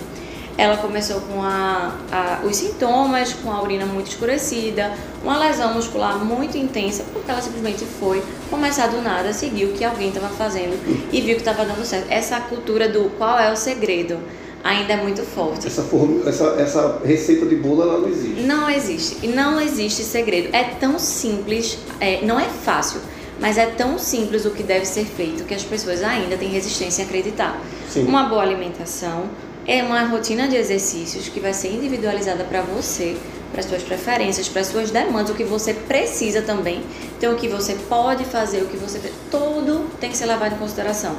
Ela 0.57 0.77
começou 0.77 1.21
com 1.21 1.41
a, 1.43 1.95
a, 2.11 2.41
os 2.43 2.57
sintomas, 2.57 3.31
com 3.31 3.51
a 3.51 3.61
urina 3.61 3.85
muito 3.85 4.09
escurecida, 4.09 4.91
uma 5.23 5.37
lesão 5.37 5.75
muscular 5.75 6.17
muito 6.17 6.57
intensa, 6.57 7.05
porque 7.13 7.29
ela 7.29 7.41
simplesmente 7.41 7.85
foi 7.85 8.23
começar 8.49 8.87
do 8.87 8.99
nada, 8.99 9.31
seguiu 9.33 9.69
o 9.69 9.73
que 9.73 9.85
alguém 9.85 10.09
estava 10.09 10.29
fazendo 10.29 10.75
e 11.11 11.21
viu 11.21 11.35
que 11.35 11.41
estava 11.41 11.63
dando 11.63 11.85
certo. 11.85 12.07
Essa 12.09 12.39
cultura 12.41 12.89
do 12.89 13.11
qual 13.17 13.37
é 13.39 13.53
o 13.53 13.55
segredo 13.55 14.17
ainda 14.63 14.93
é 14.93 14.97
muito 14.97 15.21
forte. 15.21 15.67
Essa, 15.67 15.83
forma, 15.83 16.27
essa, 16.27 16.55
essa 16.57 17.01
receita 17.05 17.45
de 17.45 17.55
bolo 17.55 17.83
ela 17.83 17.99
não 17.99 18.09
existe. 18.09 18.41
Não 18.41 18.69
existe. 18.69 19.17
E 19.21 19.27
não 19.27 19.61
existe 19.61 20.03
segredo. 20.03 20.49
É 20.51 20.63
tão 20.63 20.97
simples, 20.97 21.77
é, 21.99 22.25
não 22.25 22.39
é 22.39 22.45
fácil 22.45 22.99
mas 23.39 23.57
é 23.57 23.65
tão 23.65 23.97
simples 23.97 24.45
o 24.45 24.51
que 24.51 24.63
deve 24.63 24.85
ser 24.85 25.05
feito 25.05 25.43
que 25.43 25.53
as 25.53 25.63
pessoas 25.63 26.03
ainda 26.03 26.37
têm 26.37 26.49
resistência 26.49 27.03
a 27.03 27.07
acreditar. 27.07 27.61
Sim. 27.89 28.05
Uma 28.05 28.23
boa 28.23 28.41
alimentação 28.41 29.29
é 29.67 29.83
uma 29.83 30.01
rotina 30.03 30.47
de 30.47 30.55
exercícios 30.55 31.27
que 31.27 31.39
vai 31.39 31.53
ser 31.53 31.73
individualizada 31.73 32.43
para 32.43 32.61
você, 32.61 33.17
para 33.51 33.61
suas 33.61 33.83
preferências, 33.83 34.47
para 34.47 34.63
suas 34.63 34.91
demandas, 34.91 35.31
o 35.31 35.35
que 35.35 35.43
você 35.43 35.73
precisa 35.73 36.41
também. 36.41 36.83
Então, 37.17 37.33
o 37.33 37.35
que 37.35 37.47
você 37.47 37.75
pode 37.89 38.23
fazer, 38.25 38.61
o 38.61 38.67
que 38.67 38.77
você. 38.77 38.99
Tudo 39.29 39.89
tem 39.99 40.09
que 40.09 40.17
ser 40.17 40.25
levado 40.25 40.53
em 40.55 40.57
consideração 40.57 41.15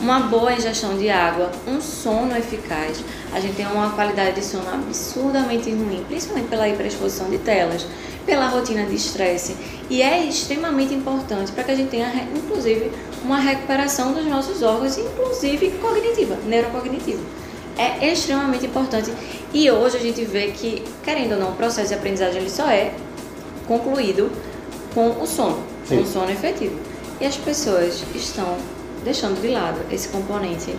uma 0.00 0.20
boa 0.20 0.52
ingestão 0.52 0.96
de 0.96 1.10
água, 1.10 1.50
um 1.66 1.80
sono 1.80 2.36
eficaz. 2.36 3.02
A 3.32 3.40
gente 3.40 3.56
tem 3.56 3.66
uma 3.66 3.90
qualidade 3.90 4.36
de 4.36 4.44
sono 4.44 4.68
absurdamente 4.72 5.70
ruim, 5.70 6.04
principalmente 6.08 6.48
pela 6.48 6.68
hiperexposição 6.68 7.28
de 7.28 7.38
telas 7.38 7.86
pela 8.26 8.46
rotina 8.48 8.84
de 8.84 8.94
estresse. 8.94 9.56
E 9.88 10.02
é 10.02 10.24
extremamente 10.24 10.94
importante 10.94 11.52
para 11.52 11.64
que 11.64 11.70
a 11.72 11.74
gente 11.74 11.90
tenha, 11.90 12.28
inclusive, 12.34 12.90
uma 13.24 13.38
recuperação 13.38 14.12
dos 14.12 14.24
nossos 14.26 14.62
órgãos, 14.62 14.96
inclusive 14.98 15.70
cognitiva, 15.80 16.36
neurocognitiva. 16.46 17.20
é 17.76 18.12
extremamente 18.12 18.66
importante. 18.66 19.12
E 19.54 19.70
hoje 19.70 19.96
a 19.96 20.00
gente 20.00 20.24
vê 20.24 20.48
que, 20.48 20.84
querendo 21.02 21.32
ou 21.32 21.40
não, 21.40 21.50
o 21.52 21.56
processo 21.56 21.88
de 21.88 21.94
aprendizagem 21.94 22.40
ele 22.40 22.50
só 22.50 22.68
é 22.68 22.92
concluído 23.66 24.30
com 24.94 25.10
o 25.20 25.26
sono, 25.26 25.62
Sim. 25.88 25.96
com 25.96 26.02
o 26.02 26.06
sono 26.06 26.30
efetivo. 26.30 26.78
E 27.20 27.24
as 27.26 27.36
pessoas 27.36 28.04
estão 28.14 28.56
deixando 29.04 29.40
de 29.40 29.48
lado 29.48 29.80
esse 29.90 30.08
componente 30.08 30.74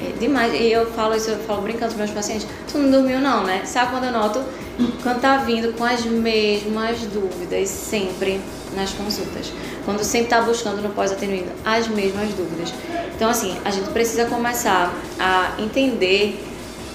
é, 0.00 0.12
demais. 0.18 0.52
E 0.54 0.70
eu 0.70 0.86
falo 0.92 1.14
isso, 1.14 1.30
eu 1.30 1.38
falo 1.40 1.62
brincando 1.62 1.92
com 1.92 1.98
meus 1.98 2.10
pacientes, 2.10 2.46
tu 2.70 2.78
não 2.78 2.90
dormiu 2.90 3.20
não, 3.20 3.44
né? 3.44 3.62
Sabe 3.64 3.90
quando 3.90 4.04
eu 4.04 4.12
noto? 4.12 4.42
Quando 5.02 5.20
tá 5.20 5.38
vindo 5.38 5.76
com 5.76 5.84
as 5.84 6.04
mesmas 6.04 7.00
dúvidas 7.00 7.68
sempre 7.68 8.40
nas 8.76 8.90
consultas. 8.92 9.52
Quando 9.84 10.04
sempre 10.04 10.28
tá 10.28 10.40
buscando 10.40 10.80
no 10.80 10.90
pós-atendimento 10.90 11.50
as 11.64 11.88
mesmas 11.88 12.28
dúvidas. 12.34 12.72
Então, 13.16 13.28
assim, 13.28 13.56
a 13.64 13.70
gente 13.70 13.90
precisa 13.90 14.26
começar 14.26 14.94
a 15.18 15.54
entender 15.58 16.44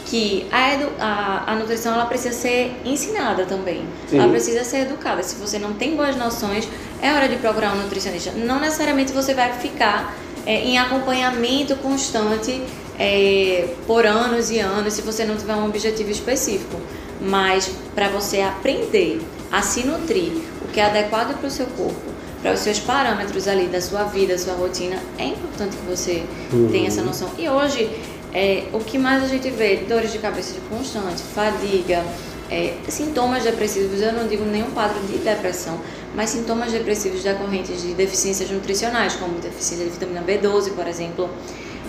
que 0.05 0.47
a, 0.51 0.73
edu, 0.73 0.89
a, 0.99 1.51
a 1.51 1.55
nutrição 1.55 1.93
ela 1.93 2.05
precisa 2.05 2.33
ser 2.33 2.73
ensinada 2.85 3.45
também. 3.45 3.85
Sim. 4.07 4.19
Ela 4.19 4.29
precisa 4.29 4.63
ser 4.63 4.81
educada. 4.81 5.23
Se 5.23 5.35
você 5.35 5.57
não 5.59 5.73
tem 5.73 5.95
boas 5.95 6.15
noções, 6.15 6.67
é 7.01 7.11
hora 7.13 7.27
de 7.27 7.35
procurar 7.37 7.73
um 7.73 7.81
nutricionista. 7.81 8.31
Não 8.31 8.59
necessariamente 8.59 9.11
você 9.11 9.33
vai 9.33 9.51
ficar 9.53 10.15
é, 10.45 10.63
em 10.63 10.77
acompanhamento 10.77 11.75
constante 11.77 12.61
é, 12.99 13.67
por 13.87 14.05
anos 14.05 14.51
e 14.51 14.59
anos 14.59 14.93
se 14.93 15.01
você 15.01 15.23
não 15.25 15.35
tiver 15.35 15.55
um 15.55 15.65
objetivo 15.65 16.09
específico. 16.09 16.79
Mas 17.21 17.69
para 17.95 18.09
você 18.09 18.41
aprender 18.41 19.21
a 19.51 19.61
se 19.61 19.85
nutrir, 19.85 20.31
o 20.61 20.67
que 20.73 20.79
é 20.79 20.85
adequado 20.85 21.37
para 21.37 21.47
o 21.47 21.51
seu 21.51 21.65
corpo, 21.67 22.11
para 22.41 22.53
os 22.53 22.59
seus 22.59 22.79
parâmetros 22.79 23.47
ali 23.47 23.67
da 23.67 23.79
sua 23.79 24.03
vida, 24.03 24.33
da 24.33 24.39
sua 24.39 24.53
rotina, 24.53 24.97
é 25.17 25.25
importante 25.25 25.77
que 25.77 25.85
você 25.85 26.23
uhum. 26.51 26.69
tenha 26.69 26.87
essa 26.87 27.01
noção. 27.01 27.29
E 27.37 27.47
hoje, 27.47 27.89
é, 28.33 28.65
o 28.73 28.79
que 28.79 28.97
mais 28.97 29.23
a 29.23 29.27
gente 29.27 29.49
vê? 29.49 29.77
Dores 29.87 30.11
de 30.11 30.17
cabeça 30.17 30.55
constante, 30.69 31.21
fadiga, 31.33 32.03
é, 32.49 32.73
sintomas 32.89 33.43
depressivos, 33.43 34.01
eu 34.01 34.11
não 34.11 34.27
digo 34.27 34.43
nenhum 34.43 34.71
quadro 34.71 34.99
de 35.07 35.17
depressão, 35.19 35.79
mas 36.15 36.29
sintomas 36.29 36.71
depressivos 36.71 37.23
decorrentes 37.23 37.81
de 37.81 37.93
deficiências 37.93 38.49
nutricionais, 38.49 39.15
como 39.15 39.39
deficiência 39.39 39.85
de 39.85 39.91
vitamina 39.91 40.21
B12, 40.21 40.73
por 40.73 40.87
exemplo, 40.87 41.29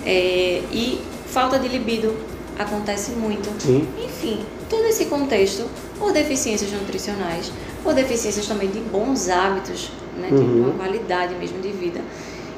é, 0.05 0.63
e 0.73 1.01
falta 1.27 1.59
de 1.59 1.69
libido 1.69 2.15
acontece 2.59 3.13
muito. 3.13 3.51
Sim. 3.61 3.87
Enfim, 4.03 4.45
todo 4.69 4.85
esse 4.87 5.07
contexto, 5.07 5.65
ou 6.01 6.13
deficiências 6.13 6.71
nutricionais, 6.73 7.51
ou 7.85 7.93
deficiências 7.93 8.47
também 8.47 8.71
de 8.71 8.81
bons 8.81 9.29
hábitos, 9.29 9.91
né, 10.17 10.29
de 10.29 10.35
uhum. 10.35 10.65
uma 10.65 10.75
qualidade 10.75 11.35
mesmo 11.35 11.61
de 11.61 11.71
vida, 11.71 12.01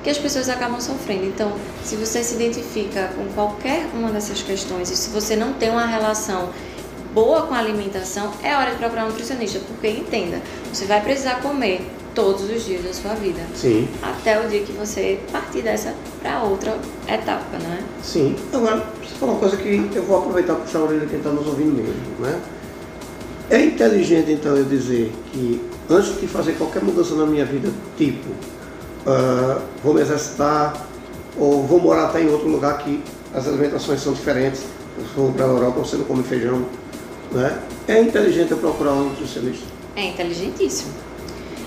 que 0.04 0.10
as 0.10 0.18
pessoas 0.18 0.48
acabam 0.48 0.80
sofrendo. 0.80 1.24
Então, 1.24 1.52
se 1.82 1.96
você 1.96 2.22
se 2.22 2.34
identifica 2.34 3.10
com 3.16 3.24
qualquer 3.34 3.86
uma 3.92 4.10
dessas 4.10 4.40
questões 4.40 4.90
e 4.90 4.96
se 4.96 5.10
você 5.10 5.34
não 5.34 5.54
tem 5.54 5.70
uma 5.70 5.86
relação 5.86 6.50
boa 7.16 7.46
com 7.46 7.54
a 7.54 7.58
alimentação, 7.58 8.30
é 8.42 8.54
hora 8.54 8.72
de 8.72 8.76
procurar 8.76 9.06
um 9.06 9.08
nutricionista, 9.08 9.58
porque 9.66 9.88
entenda, 9.88 10.38
você 10.70 10.84
vai 10.84 11.00
precisar 11.00 11.40
comer 11.40 11.80
todos 12.14 12.42
os 12.42 12.62
dias 12.62 12.84
da 12.84 12.92
sua 12.92 13.14
vida. 13.14 13.40
Sim. 13.54 13.88
Até 14.02 14.38
o 14.44 14.46
dia 14.50 14.60
que 14.60 14.72
você 14.72 15.18
partir 15.32 15.62
dessa 15.62 15.94
para 16.20 16.42
outra 16.42 16.78
etapa, 17.08 17.56
né? 17.56 17.82
Sim. 18.02 18.36
Agora, 18.52 18.84
você 19.00 19.14
falou 19.14 19.34
uma 19.36 19.40
coisa 19.40 19.56
que 19.56 19.90
eu 19.94 20.02
vou 20.02 20.18
aproveitar 20.18 20.56
para 20.56 20.64
puxar 20.64 20.80
a 20.80 20.82
orelha 20.82 21.00
de 21.00 21.06
quem 21.06 21.16
está 21.16 21.30
nos 21.30 21.46
ouvindo 21.46 21.72
mesmo, 21.72 22.20
né? 22.20 22.38
É 23.48 23.64
inteligente, 23.64 24.32
então, 24.32 24.54
eu 24.54 24.64
dizer 24.64 25.10
que 25.32 25.62
antes 25.88 26.20
de 26.20 26.26
fazer 26.26 26.52
qualquer 26.58 26.82
mudança 26.82 27.14
na 27.14 27.24
minha 27.24 27.46
vida, 27.46 27.72
tipo, 27.96 28.28
uh, 28.28 29.62
vou 29.82 29.94
me 29.94 30.02
exercitar 30.02 30.86
ou 31.38 31.62
vou 31.66 31.80
morar 31.80 32.08
até 32.08 32.20
em 32.20 32.28
outro 32.28 32.48
lugar 32.48 32.76
que 32.76 33.02
as 33.32 33.48
alimentações 33.48 34.02
são 34.02 34.12
diferentes, 34.12 34.60
se 34.60 35.14
for 35.14 35.32
para 35.32 35.46
a 35.46 35.48
Europa 35.48 35.80
você 35.80 35.96
não 35.96 36.04
come 36.04 36.22
feijão, 36.22 36.64
né? 37.30 37.62
É 37.88 38.00
inteligente 38.00 38.50
eu 38.50 38.58
procurar 38.58 38.92
um 38.92 39.10
nutricionista. 39.10 39.66
É 39.94 40.04
inteligentíssimo. 40.06 41.06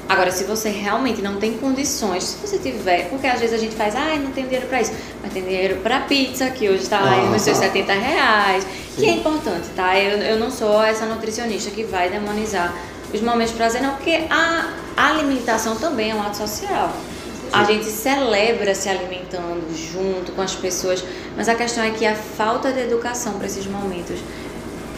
Agora, 0.09 0.31
se 0.31 0.43
você 0.43 0.69
realmente 0.69 1.21
não 1.21 1.35
tem 1.35 1.53
condições, 1.53 2.23
se 2.23 2.37
você 2.37 2.57
tiver, 2.57 3.09
porque 3.09 3.27
às 3.27 3.39
vezes 3.39 3.53
a 3.53 3.59
gente 3.59 3.75
faz, 3.75 3.95
ah, 3.95 4.15
não 4.15 4.31
tenho 4.31 4.47
dinheiro 4.47 4.65
para 4.65 4.81
isso, 4.81 4.91
mas 5.21 5.31
tem 5.31 5.43
dinheiro 5.43 5.77
para 5.83 5.99
pizza, 5.99 6.49
que 6.49 6.67
hoje 6.67 6.81
está 6.81 6.97
ah, 6.97 7.11
aí 7.11 7.29
nos 7.29 7.43
seus 7.43 7.57
70 7.59 7.93
reais, 7.93 8.63
sim. 8.63 9.03
que 9.03 9.05
é 9.07 9.11
importante, 9.13 9.67
tá? 9.75 9.99
Eu, 9.99 10.17
eu 10.17 10.39
não 10.39 10.49
sou 10.49 10.81
essa 10.81 11.05
nutricionista 11.05 11.69
que 11.69 11.83
vai 11.83 12.09
demonizar 12.09 12.73
os 13.13 13.21
momentos 13.21 13.51
de 13.51 13.57
prazer, 13.57 13.83
não, 13.83 13.93
porque 13.93 14.23
a 14.31 14.65
alimentação 14.97 15.75
também 15.75 16.09
é 16.09 16.15
um 16.15 16.21
ato 16.23 16.37
social. 16.37 16.91
Sim. 16.91 17.49
A 17.53 17.63
gente 17.65 17.85
celebra 17.85 18.73
se 18.73 18.89
alimentando 18.89 19.63
junto 19.75 20.31
com 20.31 20.41
as 20.41 20.55
pessoas, 20.55 21.03
mas 21.37 21.47
a 21.47 21.53
questão 21.53 21.83
é 21.83 21.91
que 21.91 22.07
a 22.07 22.15
falta 22.15 22.71
de 22.73 22.79
educação 22.79 23.33
para 23.33 23.45
esses 23.45 23.67
momentos 23.67 24.19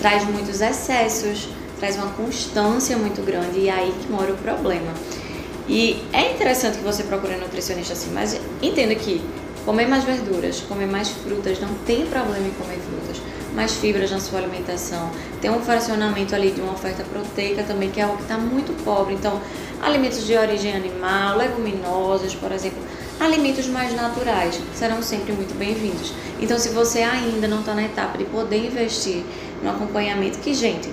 traz 0.01 0.25
muitos 0.25 0.60
excessos, 0.62 1.48
traz 1.79 1.96
uma 1.96 2.08
constância 2.13 2.98
muito 2.98 3.24
grande 3.24 3.60
e 3.60 3.70
é 3.70 3.72
aí 3.72 3.93
que 4.01 4.12
mora 4.12 4.34
o 4.34 4.38
problema. 4.38 4.91
E 5.70 6.03
é 6.12 6.34
interessante 6.34 6.79
que 6.79 6.84
você 6.84 7.03
procure 7.03 7.36
um 7.36 7.39
nutricionista 7.39 7.93
assim, 7.93 8.12
mas 8.12 8.39
entenda 8.62 8.96
que 8.96 9.22
comer 9.63 9.88
mais 9.88 10.03
verduras, 10.03 10.60
comer 10.62 10.88
mais 10.88 11.10
frutas, 11.10 11.60
não 11.62 11.70
tem 11.86 12.08
problema 12.08 12.48
em 12.48 12.51
comer 12.51 12.79
frutas, 12.79 13.22
mais 13.55 13.74
fibras 13.74 14.10
na 14.10 14.20
sua 14.20 14.39
alimentação, 14.39 15.12
tem 15.39 15.51
um 15.51 15.62
fracionamento 15.62 16.34
ali 16.34 16.50
de 16.50 16.62
uma 16.62 16.74
oferta 16.74 17.03
proteica 17.03 17.62
também, 17.62 17.91
que 17.91 18.00
é 18.00 18.03
algo 18.03 18.17
que 18.17 18.24
está 18.24 18.39
muito 18.39 18.74
pobre. 18.84 19.13
Então, 19.13 19.39
alimentos 19.84 20.25
de 20.25 20.36
origem 20.36 20.75
animal, 20.75 21.38
leguminosas, 21.38 22.34
por 22.34 22.51
exemplo, 22.51 22.79
alimentos 23.20 23.67
mais 23.67 23.96
naturais 23.96 24.60
serão 24.74 25.03
sempre 25.03 25.31
muito 25.31 25.55
bem-vindos. 25.58 26.12
Então, 26.39 26.58
se 26.58 26.70
você 26.70 27.03
ainda 27.03 27.48
não 27.48 27.60
está 27.60 27.75
na 27.75 27.84
etapa 27.84 28.17
de 28.17 28.25
poder 28.25 28.65
investir 28.65 29.24
no 29.63 29.70
acompanhamento, 29.70 30.39
que, 30.39 30.53
gente, 30.53 30.89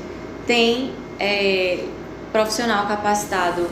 tem 0.47 0.93
é, 1.19 1.85
profissional 2.33 2.87
capacitado 2.87 3.67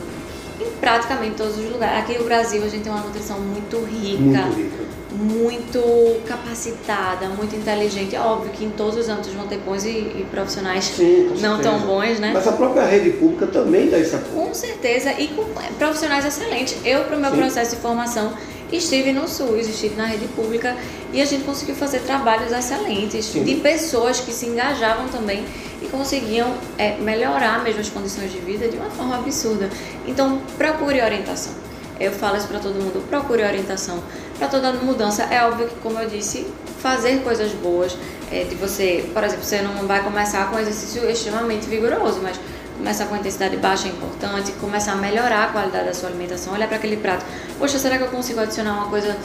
em 0.59 0.69
praticamente 0.79 1.35
todos 1.35 1.57
os 1.57 1.71
lugares. 1.71 1.99
Aqui 1.99 2.17
no 2.17 2.25
Brasil, 2.25 2.63
a 2.63 2.67
gente 2.67 2.83
tem 2.83 2.91
uma 2.91 3.01
nutrição 3.01 3.39
muito 3.39 3.77
rica. 3.85 4.17
Muito 4.19 4.57
rica 4.57 4.97
muito 5.17 6.21
capacitada, 6.25 7.27
muito 7.29 7.55
inteligente. 7.55 8.15
É 8.15 8.19
óbvio 8.19 8.51
que 8.51 8.63
em 8.63 8.69
todos 8.69 8.97
os 8.97 9.09
âmbitos 9.09 9.33
vão 9.33 9.47
ter 9.47 9.57
bons 9.57 9.83
e, 9.83 9.89
e 9.89 10.27
profissionais 10.29 10.85
Sim, 10.85 11.33
não 11.39 11.59
tão 11.59 11.79
bons, 11.79 12.19
né? 12.19 12.31
Mas 12.33 12.47
a 12.47 12.51
própria 12.51 12.85
rede 12.85 13.11
pública 13.11 13.47
também 13.47 13.89
dá 13.89 13.97
essa 13.97 14.19
Com 14.19 14.53
certeza, 14.53 15.11
e 15.13 15.27
com 15.29 15.45
profissionais 15.77 16.25
excelentes. 16.25 16.77
Eu, 16.85 17.05
para 17.05 17.17
o 17.17 17.19
meu 17.19 17.31
Sim. 17.31 17.37
processo 17.37 17.75
de 17.75 17.81
formação, 17.81 18.33
estive 18.71 19.13
no 19.13 19.27
SUS, 19.27 19.67
estive 19.67 19.95
na 19.95 20.05
rede 20.05 20.27
pública 20.29 20.75
e 21.13 21.21
a 21.21 21.25
gente 21.25 21.43
conseguiu 21.43 21.75
fazer 21.75 21.99
trabalhos 22.01 22.51
excelentes 22.51 23.25
Sim. 23.25 23.43
de 23.43 23.55
pessoas 23.55 24.19
que 24.19 24.31
se 24.31 24.45
engajavam 24.45 25.07
também 25.07 25.45
e 25.81 25.87
conseguiam 25.87 26.53
é, 26.77 26.97
melhorar 26.97 27.63
mesmo 27.63 27.81
as 27.81 27.89
condições 27.89 28.31
de 28.31 28.39
vida 28.39 28.67
de 28.67 28.77
uma 28.77 28.89
forma 28.89 29.15
absurda. 29.15 29.69
Então, 30.05 30.41
procure 30.57 31.01
orientação. 31.01 31.53
Eu 31.99 32.11
falo 32.11 32.37
isso 32.37 32.47
para 32.47 32.59
todo 32.59 32.75
mundo, 32.75 33.03
procure 33.09 33.43
orientação 33.43 34.03
para 34.37 34.47
toda 34.47 34.71
mudança. 34.73 35.23
É 35.23 35.43
óbvio 35.45 35.67
que, 35.67 35.75
como 35.75 35.99
eu 35.99 36.07
disse, 36.07 36.45
fazer 36.79 37.23
coisas 37.23 37.51
boas, 37.53 37.97
é, 38.31 38.43
de 38.43 38.55
você, 38.55 39.09
por 39.13 39.23
exemplo, 39.23 39.43
você 39.43 39.61
não 39.61 39.87
vai 39.87 40.03
começar 40.03 40.49
com 40.49 40.57
um 40.57 40.59
exercício 40.59 41.09
extremamente 41.09 41.67
vigoroso, 41.67 42.19
mas 42.21 42.39
começar 42.77 43.05
com 43.05 43.15
intensidade 43.15 43.57
baixa 43.57 43.87
é 43.87 43.91
importante, 43.91 44.51
começar 44.53 44.93
a 44.93 44.95
melhorar 44.95 45.45
a 45.45 45.47
qualidade 45.47 45.85
da 45.85 45.93
sua 45.93 46.09
alimentação, 46.09 46.53
olhar 46.53 46.67
para 46.67 46.77
aquele 46.77 46.97
prato, 46.97 47.25
poxa, 47.57 47.77
será 47.79 47.97
que 47.97 48.03
eu 48.03 48.09
consigo 48.09 48.39
adicionar 48.39 48.73
uma 48.73 48.89
coisa 48.89 49.17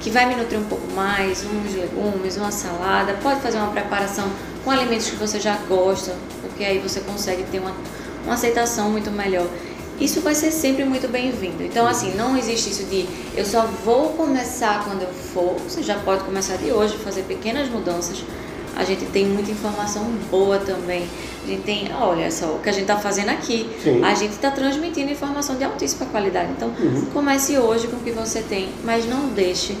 que 0.00 0.10
vai 0.10 0.26
me 0.26 0.36
nutrir 0.36 0.58
um 0.58 0.64
pouco 0.64 0.92
mais, 0.92 1.44
uns 1.44 1.74
legumes, 1.74 2.36
uma 2.36 2.50
salada, 2.50 3.14
pode 3.22 3.40
fazer 3.40 3.58
uma 3.58 3.72
preparação 3.72 4.30
com 4.64 4.70
alimentos 4.70 5.10
que 5.10 5.16
você 5.16 5.40
já 5.40 5.56
gosta, 5.68 6.14
porque 6.42 6.64
aí 6.64 6.78
você 6.78 7.00
consegue 7.00 7.42
ter 7.44 7.58
uma, 7.58 7.74
uma 8.24 8.34
aceitação 8.34 8.90
muito 8.90 9.10
melhor 9.10 9.46
isso 10.00 10.20
vai 10.20 10.34
ser 10.34 10.52
sempre 10.52 10.84
muito 10.84 11.08
bem-vindo. 11.08 11.62
Então, 11.62 11.84
assim, 11.86 12.14
não 12.14 12.36
existe 12.36 12.70
isso 12.70 12.84
de 12.84 13.08
eu 13.36 13.44
só 13.44 13.62
vou 13.84 14.10
começar 14.10 14.84
quando 14.84 15.02
eu 15.02 15.08
for. 15.08 15.56
Você 15.68 15.82
já 15.82 15.96
pode 15.98 16.22
começar 16.22 16.56
de 16.56 16.70
hoje, 16.70 16.96
fazer 16.98 17.22
pequenas 17.22 17.68
mudanças. 17.68 18.22
A 18.76 18.84
gente 18.84 19.04
tem 19.06 19.26
muita 19.26 19.50
informação 19.50 20.04
boa 20.30 20.58
também. 20.58 21.06
A 21.44 21.46
gente 21.46 21.62
tem, 21.62 21.90
olha 21.94 22.30
só, 22.30 22.46
o 22.46 22.60
que 22.60 22.68
a 22.68 22.72
gente 22.72 22.82
está 22.82 22.96
fazendo 22.96 23.30
aqui. 23.30 23.68
Sim. 23.82 24.02
A 24.04 24.14
gente 24.14 24.32
está 24.32 24.50
transmitindo 24.50 25.10
informação 25.10 25.56
de 25.56 25.64
altíssima 25.64 26.06
qualidade. 26.06 26.52
Então, 26.52 26.68
uhum. 26.68 27.06
comece 27.12 27.58
hoje 27.58 27.88
com 27.88 27.96
o 27.96 28.00
que 28.00 28.12
você 28.12 28.42
tem, 28.42 28.68
mas 28.84 29.06
não 29.06 29.28
deixe 29.28 29.76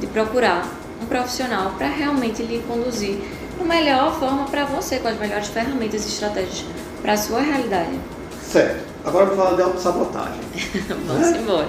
de 0.00 0.06
procurar 0.06 0.68
um 1.02 1.06
profissional 1.06 1.72
para 1.76 1.88
realmente 1.88 2.42
lhe 2.42 2.62
conduzir 2.66 3.18
da 3.58 3.64
melhor 3.64 4.18
forma 4.18 4.44
para 4.44 4.64
você, 4.64 4.98
com 4.98 5.08
as 5.08 5.18
melhores 5.18 5.48
ferramentas 5.48 6.04
e 6.04 6.08
estratégias 6.08 6.64
para 7.02 7.14
a 7.14 7.16
sua 7.16 7.40
realidade. 7.40 7.98
Certo. 8.42 8.84
Agora 9.04 9.26
vou 9.26 9.36
falar 9.36 9.56
de 9.56 9.62
autossabotagem. 9.62 10.40
Vamos 11.06 11.30
né? 11.30 11.38
embora. 11.40 11.68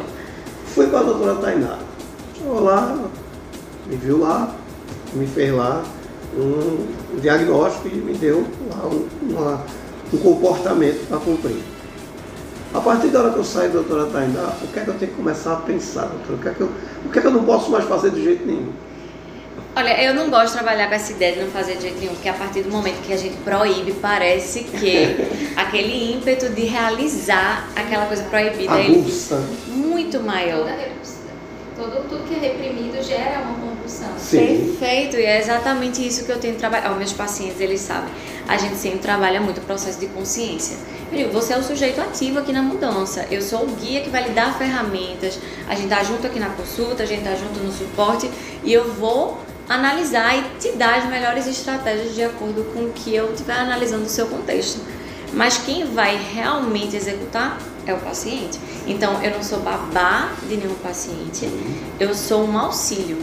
Fui 0.74 0.88
com 0.88 0.98
a 0.98 1.04
doutora 1.04 1.36
Tainá. 1.36 1.80
Chegou 2.36 2.64
lá, 2.64 2.98
me 3.88 3.96
viu 3.96 4.20
lá, 4.20 4.56
me 5.14 5.26
fez 5.28 5.54
lá 5.54 5.84
um 6.38 7.20
diagnóstico 7.20 7.88
e 7.88 7.96
me 7.96 8.14
deu 8.14 8.46
lá 8.70 8.88
um, 8.88 9.08
uma, 9.30 9.66
um 10.14 10.18
comportamento 10.18 11.08
para 11.08 11.18
cumprir. 11.18 11.58
A 12.74 12.82
partir 12.82 13.08
da 13.08 13.22
hora 13.22 13.32
que 13.32 13.38
eu 13.40 13.44
saio, 13.44 13.72
doutora 13.72 14.06
Tainá, 14.08 14.54
o 14.62 14.68
que 14.68 14.80
é 14.80 14.84
que 14.84 14.90
eu 14.90 14.94
tenho 14.96 15.12
que 15.12 15.18
começar 15.18 15.54
a 15.54 15.56
pensar, 15.58 16.06
doutora? 16.06 16.34
O 16.36 16.40
que 16.40 16.50
é 16.50 16.54
que 16.54 16.62
eu, 16.62 16.70
o 17.06 17.10
que 17.10 17.20
é 17.20 17.22
que 17.22 17.28
eu 17.28 17.32
não 17.32 17.44
posso 17.44 17.72
mais 17.72 17.86
fazer 17.86 18.12
de 18.12 18.24
jeito 18.24 18.46
nenhum? 18.46 18.72
Olha, 19.76 20.04
eu 20.04 20.14
não 20.14 20.30
gosto 20.30 20.48
de 20.48 20.54
trabalhar 20.54 20.88
com 20.88 20.96
essa 20.96 21.12
ideia 21.12 21.34
de 21.34 21.42
não 21.42 21.48
fazer 21.50 21.76
de 21.76 21.84
jeito 21.84 22.00
nenhum, 22.00 22.14
porque 22.14 22.30
a 22.30 22.34
partir 22.34 22.64
do 22.64 22.72
momento 22.72 23.02
que 23.06 23.14
a 23.14 23.18
gente 23.18 23.38
proíbe, 23.38 23.94
parece 23.94 24.64
que 24.64 25.16
aquele 25.56 26.14
ímpeto 26.14 26.50
de 26.50 26.66
realizar 26.66 27.70
aquela 27.76 28.08
coisa 28.08 28.24
proibida 28.24 28.74
Aguça. 28.74 29.42
muito 29.68 30.20
maior. 30.20 30.68
Todo, 31.76 32.10
tudo 32.10 32.24
que 32.28 32.34
é 32.34 32.40
reprimido 32.40 33.02
gera 33.04 33.42
uma 33.42 33.54
Sim. 34.18 34.76
Perfeito, 34.78 35.18
e 35.18 35.26
é 35.26 35.40
exatamente 35.40 36.06
isso 36.06 36.26
que 36.26 36.32
eu 36.32 36.40
tenho 36.40 36.56
trabalhado. 36.56 36.94
Os 36.94 36.98
meus 36.98 37.14
pacientes, 37.14 37.60
eles 37.60 37.82
sabem. 37.82 38.10
A 38.48 38.58
gente 38.58 38.76
sempre 38.76 39.00
trabalha 39.00 39.42
muito 39.42 39.60
o 39.60 39.62
processo 39.62 40.00
de 40.00 40.08
consciência. 40.08 40.78
Eu 41.12 41.18
digo, 41.18 41.32
você 41.32 41.54
é 41.54 41.58
o 41.58 41.64
sujeito 41.64 42.00
ativo 42.02 42.40
aqui 42.40 42.52
na 42.52 42.62
mudança. 42.62 43.26
Eu 43.30 43.42
sou 43.42 43.64
o 43.64 43.68
guia 43.68 44.02
que 44.02 44.10
vai 44.10 44.24
lhe 44.24 44.30
dar 44.30 44.58
ferramentas. 44.58 45.40
A 45.68 45.76
gente 45.76 45.90
tá 45.90 46.04
junto 46.04 46.26
aqui 46.28 46.40
na 46.40 46.50
consulta, 46.50 47.04
a 47.04 47.06
gente 47.06 47.24
tá 47.24 47.36
junto 47.36 47.60
no 47.60 47.72
suporte 47.72 48.30
e 48.64 48.72
eu 48.72 48.94
vou 48.94 49.38
analisar 49.70 50.38
e 50.38 50.44
te 50.60 50.72
dar 50.74 51.00
as 51.00 51.06
melhores 51.10 51.46
estratégias 51.46 52.16
de 52.16 52.24
acordo 52.24 52.64
com 52.74 52.86
o 52.86 52.92
que 52.94 53.14
eu 53.14 53.34
estiver 53.34 53.58
analisando 53.58 54.06
o 54.06 54.10
seu 54.10 54.28
contexto. 54.28 54.80
Mas 55.34 55.58
quem 55.58 55.86
vai 55.86 56.18
realmente 56.34 56.96
executar 56.96 57.58
é 57.86 57.94
o 57.94 57.98
paciente. 57.98 58.60
Então, 58.86 59.22
eu 59.22 59.32
não 59.32 59.44
sou 59.44 59.60
babá 59.60 60.32
de 60.48 60.56
nenhum 60.56 60.76
paciente, 60.76 61.50
eu 62.00 62.14
sou 62.14 62.46
um 62.46 62.58
auxílio, 62.58 63.18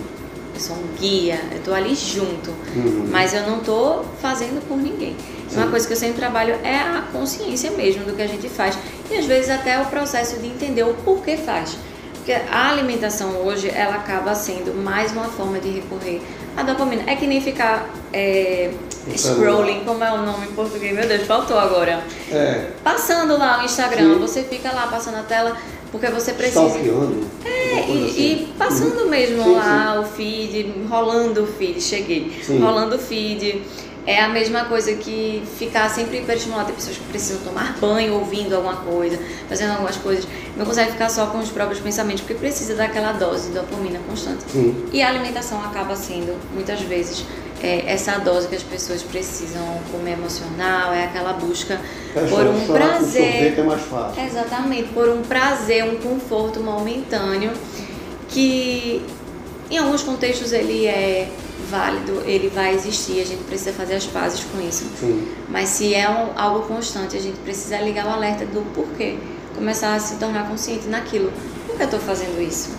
eu 0.54 0.60
sou 0.60 0.76
um 0.76 0.86
guia, 0.98 1.40
eu 1.50 1.58
estou 1.58 1.74
ali 1.74 1.94
junto, 1.94 2.50
Uhum. 2.76 3.08
mas 3.10 3.34
eu 3.34 3.42
não 3.42 3.58
estou 3.58 4.04
fazendo 4.22 4.66
por 4.66 4.76
ninguém. 4.76 5.16
Uma 5.52 5.64
Sim. 5.64 5.70
coisa 5.70 5.86
que 5.86 5.92
eu 5.92 5.96
sempre 5.96 6.16
trabalho 6.16 6.54
é 6.62 6.76
a 6.78 7.04
consciência 7.12 7.70
mesmo 7.72 8.04
do 8.04 8.12
que 8.14 8.22
a 8.22 8.26
gente 8.26 8.48
faz 8.48 8.76
e 9.10 9.14
às 9.16 9.24
vezes 9.26 9.50
até 9.50 9.80
o 9.80 9.86
processo 9.86 10.38
de 10.40 10.46
entender 10.46 10.82
o 10.84 10.94
porquê 10.94 11.36
faz. 11.36 11.76
Porque 12.14 12.32
a 12.32 12.70
alimentação 12.70 13.32
hoje, 13.44 13.68
ela 13.68 13.96
acaba 13.96 14.34
sendo 14.34 14.74
mais 14.82 15.12
uma 15.12 15.24
forma 15.24 15.58
de 15.58 15.68
recorrer 15.68 16.22
à 16.56 16.62
dopamina. 16.62 17.02
É 17.06 17.16
que 17.16 17.26
nem 17.26 17.40
ficar 17.40 17.88
é, 18.12 18.70
No 19.06 19.18
scrolling, 19.18 19.80
como 19.84 20.02
é 20.02 20.12
o 20.12 20.18
nome 20.18 20.46
em 20.46 20.52
português? 20.52 20.94
Meu 20.94 21.06
Deus, 21.06 21.26
faltou 21.26 21.58
agora. 21.58 22.02
É, 22.30 22.70
Passando 22.82 23.36
lá 23.36 23.60
o 23.60 23.64
Instagram, 23.64 24.14
Sim. 24.14 24.18
você 24.20 24.42
fica 24.42 24.72
lá 24.72 24.86
passando 24.86 25.16
a 25.16 25.22
tela 25.22 25.56
porque 25.90 26.08
você 26.08 26.32
precisa. 26.32 26.66
stalkeando. 26.66 27.24
É, 27.44 27.88
e, 27.88 28.04
assim. 28.04 28.20
e 28.20 28.54
passando 28.58 29.08
mesmo 29.08 29.44
Sim, 29.44 29.54
lá 29.54 30.00
o 30.00 30.04
feed, 30.04 30.74
rolando 30.88 31.44
o 31.44 31.46
feed, 31.46 31.80
cheguei. 31.80 32.32
Sim. 32.42 32.58
Rolando 32.58 32.96
o 32.96 32.98
feed. 32.98 33.62
É 34.06 34.20
a 34.22 34.28
mesma 34.28 34.66
coisa 34.66 34.94
que 34.94 35.42
ficar 35.58 35.88
sempre 35.88 36.18
hiperestimulado. 36.18 36.66
Tem 36.66 36.74
pessoas 36.74 36.98
que 36.98 37.04
precisam 37.04 37.42
tomar 37.42 37.76
banho, 37.80 38.14
ouvindo 38.14 38.54
alguma 38.54 38.76
coisa, 38.76 39.18
fazendo 39.48 39.72
algumas 39.72 39.96
coisas. 39.96 40.26
Não 40.56 40.66
consegue 40.66 40.92
ficar 40.92 41.08
só 41.08 41.26
com 41.26 41.38
os 41.38 41.48
próprios 41.50 41.80
pensamentos, 41.80 42.20
porque 42.20 42.34
precisa 42.34 42.74
daquela 42.74 43.12
dose 43.12 43.48
de 43.48 43.54
dopamina 43.54 43.98
constante. 44.06 44.44
Sim. 44.52 44.84
E 44.92 45.02
a 45.02 45.08
alimentação 45.08 45.64
acaba 45.64 45.96
sendo, 45.96 46.36
muitas 46.52 46.80
vezes, 46.82 47.24
é, 47.62 47.84
essa 47.90 48.18
dose 48.18 48.46
que 48.48 48.54
as 48.56 48.62
pessoas 48.62 49.02
precisam 49.02 49.62
comer 49.90 50.12
emocional, 50.12 50.92
é 50.92 51.04
aquela 51.04 51.32
busca 51.32 51.80
É, 52.14 52.20
por 52.26 52.46
um 52.46 52.66
prazer. 52.66 53.58
é 53.58 53.62
mais 53.62 53.80
fácil. 53.82 54.22
Exatamente, 54.22 54.88
por 54.90 55.08
um 55.08 55.22
prazer, 55.22 55.82
um 55.84 55.96
conforto 55.96 56.60
momentâneo 56.60 57.52
que 58.28 59.02
em 59.70 59.78
alguns 59.78 60.02
contextos 60.02 60.52
ele 60.52 60.86
é 60.86 61.28
válido, 61.74 62.22
ele 62.24 62.48
vai 62.48 62.72
existir, 62.74 63.20
a 63.20 63.24
gente 63.24 63.42
precisa 63.44 63.72
fazer 63.72 63.94
as 63.94 64.06
pazes 64.06 64.44
com 64.44 64.60
isso. 64.60 64.84
Sim. 65.00 65.28
Mas 65.48 65.68
se 65.70 65.92
é 65.94 66.08
um- 66.08 66.30
algo 66.38 66.66
constante, 66.68 67.16
a 67.16 67.20
gente 67.20 67.38
precisa 67.38 67.78
ligar 67.78 68.06
o 68.06 68.10
alerta 68.10 68.44
do 68.46 68.62
porquê, 68.74 69.16
começar 69.56 69.94
a 69.94 69.98
se 69.98 70.16
tornar 70.16 70.48
consciente 70.48 70.86
naquilo. 70.86 71.32
Por 71.66 71.76
que 71.76 71.82
eu 71.82 71.86
estou 71.86 72.00
fazendo 72.00 72.40
isso? 72.40 72.70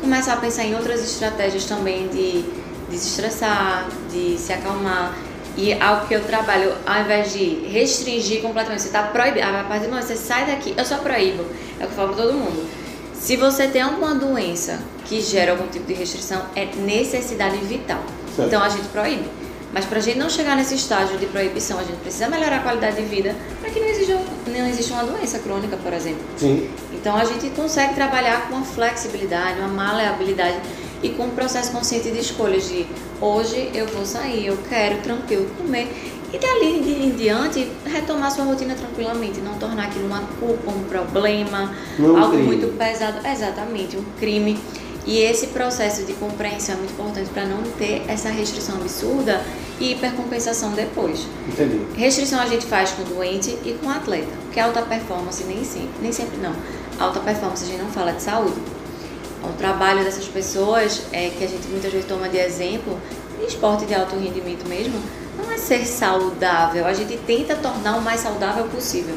Começar 0.00 0.34
a 0.34 0.36
pensar 0.36 0.64
em 0.64 0.74
outras 0.74 1.02
estratégias 1.02 1.64
também 1.66 2.08
de 2.08 2.44
desestressar, 2.90 3.88
de 4.10 4.38
se 4.38 4.52
acalmar. 4.52 5.14
E 5.56 5.72
algo 5.74 6.06
que 6.06 6.14
eu 6.14 6.22
trabalho, 6.24 6.72
ao 6.86 7.00
invés 7.00 7.32
de 7.32 7.66
restringir 7.66 8.40
completamente, 8.40 8.82
você 8.82 8.88
está 8.88 9.02
proibido, 9.02 9.44
ah, 9.44 9.60
a 9.62 9.64
partir 9.64 9.86
do 9.86 9.90
momento 9.90 10.06
que 10.06 10.14
você 10.14 10.16
sai 10.16 10.46
daqui, 10.46 10.72
eu 10.76 10.84
só 10.84 10.98
proíbo, 10.98 11.44
é 11.80 11.84
o 11.84 11.86
que 11.88 11.92
eu 11.92 11.96
falo 11.96 12.14
para 12.14 12.22
todo 12.22 12.34
mundo. 12.34 12.64
Se 13.12 13.36
você 13.36 13.66
tem 13.66 13.82
alguma 13.82 14.14
doença 14.14 14.78
que 15.04 15.20
gera 15.20 15.50
algum 15.50 15.66
tipo 15.66 15.84
de 15.86 15.94
restrição, 15.94 16.40
é 16.54 16.64
necessidade 16.76 17.56
vital. 17.58 18.00
Certo. 18.38 18.48
Então 18.48 18.62
a 18.62 18.68
gente 18.68 18.88
proíbe. 18.88 19.28
Mas 19.72 19.84
para 19.84 19.98
a 19.98 20.00
gente 20.00 20.18
não 20.18 20.30
chegar 20.30 20.56
nesse 20.56 20.74
estágio 20.74 21.18
de 21.18 21.26
proibição, 21.26 21.78
a 21.78 21.82
gente 21.82 21.98
precisa 21.98 22.26
melhorar 22.28 22.56
a 22.56 22.60
qualidade 22.60 22.96
de 22.96 23.02
vida 23.02 23.36
para 23.60 23.68
que 23.68 23.78
não 23.78 23.86
exista, 23.86 24.18
não 24.46 24.66
exista 24.66 24.94
uma 24.94 25.04
doença 25.04 25.38
crônica, 25.40 25.76
por 25.76 25.92
exemplo. 25.92 26.22
Sim. 26.38 26.70
Então 26.94 27.14
a 27.16 27.24
gente 27.24 27.50
consegue 27.50 27.94
trabalhar 27.94 28.48
com 28.48 28.54
uma 28.54 28.64
flexibilidade, 28.64 29.58
uma 29.58 29.68
maleabilidade 29.68 30.56
e 31.02 31.10
com 31.10 31.24
um 31.24 31.30
processo 31.30 31.70
consciente 31.70 32.10
de 32.10 32.18
escolhas 32.18 32.66
de 32.66 32.86
hoje 33.20 33.70
eu 33.74 33.86
vou 33.86 34.06
sair, 34.06 34.46
eu 34.46 34.58
quero 34.68 34.98
tranquilo 35.02 35.46
comer 35.58 35.92
e 36.32 36.38
dali 36.38 37.04
em 37.06 37.10
diante 37.10 37.70
retomar 37.86 38.30
sua 38.30 38.44
rotina 38.44 38.74
tranquilamente, 38.74 39.40
não 39.40 39.54
tornar 39.54 39.84
aquilo 39.84 40.06
uma 40.06 40.22
culpa, 40.40 40.70
um 40.70 40.84
problema, 40.84 41.74
Não 41.98 42.16
é 42.16 42.20
algo 42.20 42.32
crime. 42.32 42.46
muito 42.46 42.76
pesado, 42.76 43.26
exatamente, 43.26 43.96
um 43.96 44.04
crime. 44.18 44.58
E 45.08 45.22
esse 45.22 45.46
processo 45.46 46.04
de 46.04 46.12
compreensão 46.12 46.74
é 46.74 46.78
muito 46.78 46.92
importante 46.92 47.30
para 47.30 47.46
não 47.46 47.62
ter 47.62 48.04
essa 48.06 48.28
restrição 48.28 48.74
absurda 48.74 49.42
e 49.80 49.92
hipercompensação 49.92 50.72
depois. 50.72 51.26
Entendi. 51.48 51.80
Restrição 51.96 52.38
a 52.38 52.44
gente 52.44 52.66
faz 52.66 52.90
com 52.90 53.00
o 53.00 53.04
doente 53.06 53.56
e 53.64 53.72
com 53.72 53.86
o 53.86 53.90
atleta, 53.90 54.28
porque 54.42 54.60
alta 54.60 54.82
performance 54.82 55.42
nem 55.44 55.64
sempre, 55.64 55.94
nem 56.02 56.12
sempre 56.12 56.36
não. 56.36 56.52
Alta 56.98 57.20
performance 57.20 57.64
a 57.64 57.66
gente 57.66 57.80
não 57.80 57.88
fala 57.88 58.12
de 58.12 58.22
saúde. 58.22 58.60
O 59.42 59.56
trabalho 59.56 60.04
dessas 60.04 60.28
pessoas 60.28 61.00
é 61.10 61.30
que 61.30 61.42
a 61.42 61.48
gente 61.48 61.66
muitas 61.68 61.90
vezes 61.90 62.06
toma 62.06 62.28
de 62.28 62.36
exemplo, 62.36 63.00
em 63.40 63.46
esporte 63.46 63.86
de 63.86 63.94
alto 63.94 64.14
rendimento 64.14 64.68
mesmo, 64.68 65.00
não 65.38 65.50
é 65.50 65.56
ser 65.56 65.86
saudável. 65.86 66.84
A 66.84 66.92
gente 66.92 67.16
tenta 67.26 67.56
tornar 67.56 67.96
o 67.96 68.02
mais 68.02 68.20
saudável 68.20 68.64
possível, 68.64 69.14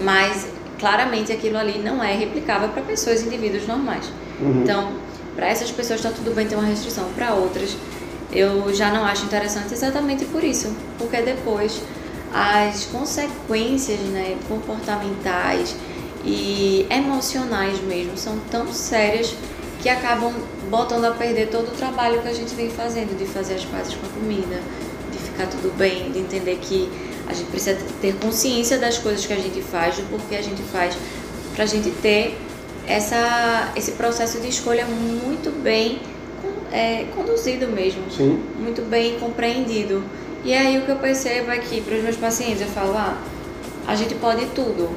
mas 0.00 0.46
claramente 0.78 1.30
aquilo 1.30 1.58
ali 1.58 1.78
não 1.80 2.02
é 2.02 2.14
replicável 2.14 2.70
para 2.70 2.80
pessoas, 2.80 3.20
indivíduos 3.20 3.66
normais. 3.66 4.06
Uhum. 4.40 4.62
Então, 4.62 5.07
para 5.38 5.46
essas 5.46 5.70
pessoas 5.70 6.00
está 6.00 6.10
tudo 6.10 6.34
bem 6.34 6.48
ter 6.48 6.56
uma 6.56 6.66
restrição, 6.66 7.08
para 7.14 7.32
outras 7.32 7.76
eu 8.32 8.74
já 8.74 8.92
não 8.92 9.04
acho 9.04 9.24
interessante 9.24 9.72
exatamente 9.72 10.24
por 10.24 10.42
isso, 10.42 10.74
porque 10.98 11.22
depois 11.22 11.80
as 12.34 12.86
consequências 12.86 14.00
né, 14.00 14.36
comportamentais 14.48 15.76
e 16.24 16.84
emocionais 16.90 17.80
mesmo 17.82 18.18
são 18.18 18.36
tão 18.50 18.72
sérias 18.72 19.32
que 19.80 19.88
acabam 19.88 20.34
botando 20.68 21.04
a 21.04 21.12
perder 21.12 21.50
todo 21.50 21.68
o 21.68 21.76
trabalho 21.76 22.20
que 22.20 22.28
a 22.28 22.34
gente 22.34 22.52
vem 22.56 22.68
fazendo 22.68 23.16
de 23.16 23.24
fazer 23.24 23.54
as 23.54 23.64
pazes 23.64 23.94
com 23.94 24.06
a 24.06 24.10
comida, 24.10 24.60
de 25.12 25.18
ficar 25.18 25.46
tudo 25.46 25.72
bem, 25.78 26.10
de 26.10 26.18
entender 26.18 26.58
que 26.60 26.90
a 27.28 27.32
gente 27.32 27.48
precisa 27.48 27.78
ter 28.00 28.12
consciência 28.16 28.76
das 28.76 28.98
coisas 28.98 29.24
que 29.24 29.32
a 29.32 29.38
gente 29.38 29.62
faz, 29.62 29.94
do 29.94 30.02
porquê 30.10 30.34
a 30.34 30.42
gente 30.42 30.62
faz, 30.64 30.96
para 31.54 31.62
a 31.62 31.66
gente 31.66 31.92
ter 32.02 32.36
essa, 32.88 33.72
esse 33.76 33.92
processo 33.92 34.40
de 34.40 34.48
escolha 34.48 34.86
muito 34.86 35.50
bem 35.62 36.00
é, 36.72 37.04
conduzido 37.14 37.66
mesmo, 37.68 38.10
Sim. 38.10 38.42
muito 38.58 38.82
bem 38.82 39.18
compreendido. 39.18 40.02
E 40.44 40.54
aí 40.54 40.78
o 40.78 40.82
que 40.82 40.90
eu 40.90 40.96
percebo 40.96 41.50
é 41.50 41.58
que 41.58 41.80
para 41.80 41.96
os 41.96 42.02
meus 42.02 42.16
pacientes 42.16 42.60
eu 42.62 42.68
falo, 42.68 42.96
ah, 42.96 43.18
a 43.86 43.94
gente 43.94 44.14
pode 44.14 44.46
tudo, 44.46 44.88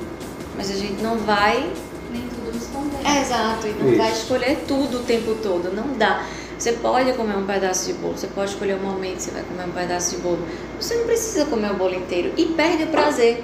mas 0.56 0.70
a 0.70 0.76
gente 0.76 1.02
não 1.02 1.18
vai 1.18 1.70
Nem 2.12 2.22
tudo 2.24 2.52
responder. 2.54 3.08
é, 3.08 3.22
exato, 3.22 3.68
e 3.68 3.72
não 3.72 3.90
Isso. 3.90 3.98
vai 3.98 4.12
escolher 4.12 4.58
tudo 4.68 5.00
o 5.00 5.04
tempo 5.04 5.36
todo, 5.42 5.74
não 5.76 5.94
dá. 5.98 6.26
Você 6.58 6.74
pode 6.74 7.12
comer 7.14 7.36
um 7.38 7.46
pedaço 7.46 7.88
de 7.88 7.94
bolo, 7.94 8.16
você 8.16 8.28
pode 8.28 8.52
escolher 8.52 8.76
o 8.76 8.80
momento 8.80 9.16
que 9.16 9.24
você 9.24 9.32
vai 9.32 9.42
comer 9.42 9.68
um 9.68 9.72
pedaço 9.72 10.16
de 10.16 10.22
bolo. 10.22 10.40
Você 10.80 10.96
não 10.96 11.06
precisa 11.06 11.46
comer 11.46 11.72
o 11.72 11.74
bolo 11.74 11.96
inteiro 11.96 12.32
e 12.38 12.46
perde 12.48 12.84
o 12.84 12.88
prazer. 12.88 13.44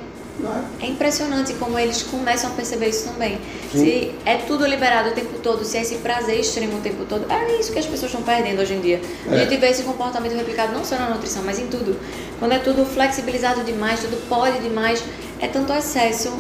É? 0.82 0.86
Impressionante 0.86 1.54
como 1.56 1.80
eles 1.80 2.04
começam 2.04 2.52
a 2.52 2.54
perceber 2.54 2.90
isso 2.90 3.10
também. 3.10 3.40
Sim. 3.72 3.80
Se 3.80 4.16
é 4.26 4.36
tudo 4.38 4.66
liberado 4.68 5.10
o 5.10 5.12
tempo 5.14 5.40
todo, 5.42 5.66
se 5.66 5.78
é 5.78 5.82
esse 5.82 5.96
prazer 5.96 6.40
extremo 6.40 6.78
o 6.78 6.82
tempo 6.82 7.06
todo, 7.06 7.26
é 7.32 7.60
isso 7.60 7.72
que 7.74 7.80
as 7.80 7.86
pessoas 7.86 8.12
estão 8.12 8.22
perdendo 8.24 8.62
hoje 8.62 8.74
em 8.76 8.80
dia. 8.82 9.02
A 9.30 9.36
É. 9.36 9.40
gente 9.40 9.58
vê 9.58 9.68
esse 9.70 9.84
comportamento 9.84 10.36
replicado 10.36 10.74
não 10.74 10.86
só 10.86 10.96
na 10.96 11.10
nutrição, 11.10 11.42
mas 11.44 11.58
em 11.60 11.68
tudo. 11.68 11.98
Quando 12.40 12.52
é 12.52 12.60
tudo 12.60 12.86
flexibilizado 12.86 13.64
demais, 13.64 14.00
tudo 14.02 14.18
pode 14.30 14.60
demais, 14.60 15.04
é 15.40 15.48
tanto 15.48 15.74
excesso 15.74 16.32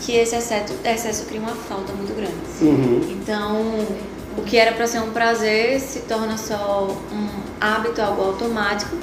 que 0.00 0.16
esse 0.16 0.34
excesso, 0.34 0.74
excesso 0.84 1.24
cria 1.26 1.40
uma 1.40 1.54
falta 1.54 1.92
muito 1.92 2.12
grande. 2.14 2.34
Uhum. 2.60 3.08
Então, 3.10 3.62
o 4.36 4.42
que 4.42 4.56
era 4.56 4.72
para 4.72 4.86
ser 4.88 4.98
um 4.98 5.10
prazer 5.12 5.78
se 5.80 6.00
torna 6.00 6.36
só 6.36 6.88
um 7.12 7.28
hábito, 7.60 8.02
algo 8.02 8.20
automático, 8.22 8.96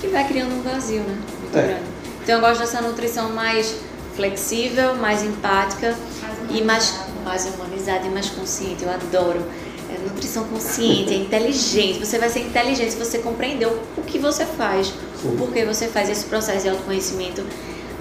que 0.00 0.06
vai 0.06 0.26
criando 0.28 0.52
um 0.54 0.62
vazio, 0.62 1.00
né? 1.00 1.18
Muito 1.42 1.58
É. 1.58 1.62
grande. 1.62 1.82
Então, 2.22 2.34
eu 2.36 2.40
gosto 2.40 2.60
dessa 2.60 2.80
nutrição 2.80 3.30
mais 3.30 3.74
flexível, 4.16 4.94
mais 4.96 5.22
empática 5.22 5.94
Mais 6.22 6.58
e 6.58 6.62
mais, 6.64 6.94
mais 7.24 7.46
humanizada 7.46 8.06
e 8.06 8.10
mais 8.10 8.28
consciente. 8.30 8.82
Eu 8.82 8.90
adoro. 8.90 9.40
É 9.88 9.98
nutrição 10.08 10.42
consciente, 10.44 11.12
é 11.14 11.16
inteligente. 11.16 12.04
Você 12.04 12.18
vai 12.18 12.28
ser 12.28 12.40
inteligente 12.40 12.90
se 12.90 12.98
você 12.98 13.18
compreendeu 13.18 13.80
o 13.96 14.02
que 14.02 14.18
você 14.18 14.44
faz, 14.44 14.88
Sim. 15.22 15.28
o 15.28 15.36
porquê 15.36 15.64
você 15.64 15.86
faz 15.86 16.10
esse 16.10 16.24
processo 16.24 16.62
de 16.62 16.70
autoconhecimento. 16.70 17.44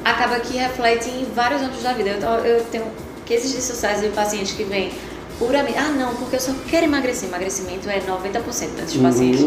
Acaba 0.04 0.40
que 0.40 0.58
reflete 0.58 1.10
em 1.10 1.26
vários 1.36 1.62
âmbitos 1.62 1.84
da 1.84 1.94
vida. 1.94 2.10
Eu, 2.12 2.46
eu 2.46 2.64
tenho 2.66 2.86
cases 3.28 3.52
de 3.52 3.62
sucesso 3.62 4.02
de 4.02 4.10
pacientes 4.10 4.54
que 4.54 4.64
vêm 4.64 4.92
puramente, 5.38 5.78
ah 5.78 5.90
não, 5.90 6.16
porque 6.16 6.38
eu 6.38 6.40
só 6.40 6.54
quero 6.68 6.86
emagrecer. 6.86 7.30
Emagrecimento 7.30 7.88
é 7.90 8.00
90% 8.00 8.84
dos 8.84 8.96
Uhum. 8.96 9.04
pacientes. 9.04 9.42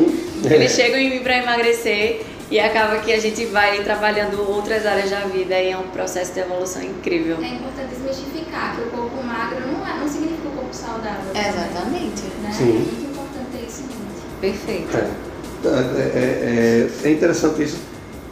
É. 0.49 0.55
Eles 0.55 0.73
chegam 0.73 0.99
em 0.99 1.11
mim 1.11 1.21
para 1.21 1.39
emagrecer 1.39 2.25
e 2.51 2.59
acaba 2.59 2.99
que 2.99 3.13
a 3.13 3.21
gente 3.21 3.45
vai 3.47 3.83
trabalhando 3.83 4.41
outras 4.49 4.87
áreas 4.87 5.11
da 5.11 5.21
vida 5.21 5.59
e 5.61 5.71
é 5.71 5.77
um 5.77 5.89
processo 5.89 6.33
de 6.33 6.41
evolução 6.41 6.83
incrível. 6.83 7.37
É 7.43 7.49
importante 7.49 7.89
desmistificar 7.95 8.75
que 8.77 8.83
o 8.83 8.87
corpo 8.87 9.23
magro 9.23 9.61
não, 9.67 9.87
é, 9.87 9.99
não 9.99 10.09
significa 10.09 10.49
o 10.49 10.53
corpo 10.53 10.75
saudável. 10.75 11.31
Exatamente. 11.33 12.23
Né? 12.43 12.53
Sim. 12.53 12.69
É 12.69 12.73
muito 12.73 13.11
importante 13.11 13.47
ter 13.53 13.67
isso 13.69 13.83
em 13.83 13.87
mente. 13.87 14.27
Perfeito. 14.41 14.97
É. 14.97 15.29
É, 15.65 15.69
é- 15.69 16.89
é- 17.05 17.09
é 17.09 17.13
interessante 17.13 17.63
isso. 17.63 17.79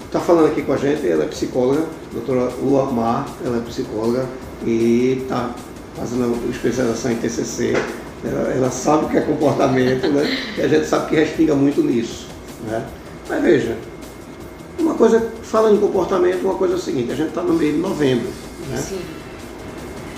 Está 0.06 0.20
falando 0.20 0.46
aqui 0.46 0.62
com 0.62 0.72
a 0.72 0.76
gente, 0.76 1.06
ela 1.06 1.24
é 1.24 1.26
psicóloga, 1.26 1.84
doutora 2.12 2.52
Lua 2.62 2.84
Mar, 2.90 3.28
ela 3.44 3.58
é 3.58 3.60
psicóloga 3.60 4.24
e 4.64 5.22
está 5.22 5.50
fazendo 5.96 6.50
especialização 6.50 7.10
em 7.10 7.16
TCC. 7.16 7.74
Ela, 8.24 8.52
ela 8.52 8.70
sabe 8.70 9.06
o 9.06 9.08
que 9.08 9.18
é 9.18 9.20
comportamento, 9.20 10.06
né? 10.08 10.24
E 10.56 10.62
a 10.62 10.68
gente 10.68 10.86
sabe 10.86 11.08
que 11.10 11.16
respinga 11.16 11.54
muito 11.54 11.82
nisso, 11.82 12.28
né? 12.66 12.84
Mas 13.28 13.42
veja, 13.42 13.76
coisa, 14.96 15.32
falando 15.42 15.76
em 15.76 15.80
comportamento, 15.80 16.42
uma 16.42 16.54
coisa 16.54 16.74
é 16.74 16.76
o 16.76 16.80
seguinte, 16.80 17.12
a 17.12 17.14
gente 17.14 17.28
está 17.28 17.42
no 17.42 17.54
meio 17.54 17.74
de 17.74 17.78
novembro, 17.78 18.28
né? 18.70 18.76
Sim. 18.78 19.00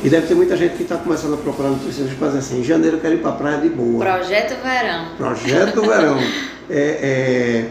E 0.02 0.08
deve 0.08 0.28
ter 0.28 0.34
muita 0.34 0.56
gente 0.56 0.76
que 0.76 0.84
está 0.84 0.96
começando 0.96 1.34
a 1.34 1.36
procurar 1.36 1.70
nutricionista 1.70 2.16
para 2.16 2.28
dizer 2.28 2.38
assim, 2.38 2.60
em 2.60 2.64
janeiro 2.64 2.96
eu 2.96 3.00
quero 3.00 3.14
ir 3.14 3.18
para 3.18 3.30
a 3.30 3.34
praia 3.34 3.58
de 3.58 3.68
boa. 3.68 3.98
Projeto 3.98 4.62
Verão. 4.62 5.16
Projeto 5.16 5.82
verão. 5.82 6.18
É, 6.70 7.70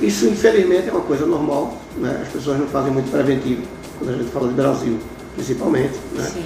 isso, 0.00 0.26
infelizmente, 0.26 0.88
é 0.88 0.90
uma 0.90 1.02
coisa 1.02 1.26
normal. 1.26 1.76
Né? 1.98 2.18
As 2.22 2.28
pessoas 2.28 2.58
não 2.58 2.66
fazem 2.66 2.90
muito 2.90 3.10
preventivo, 3.10 3.60
quando 3.98 4.14
a 4.14 4.16
gente 4.16 4.30
fala 4.30 4.48
de 4.48 4.54
Brasil, 4.54 4.98
principalmente. 5.34 5.92
Né? 6.14 6.24
Sim. 6.32 6.44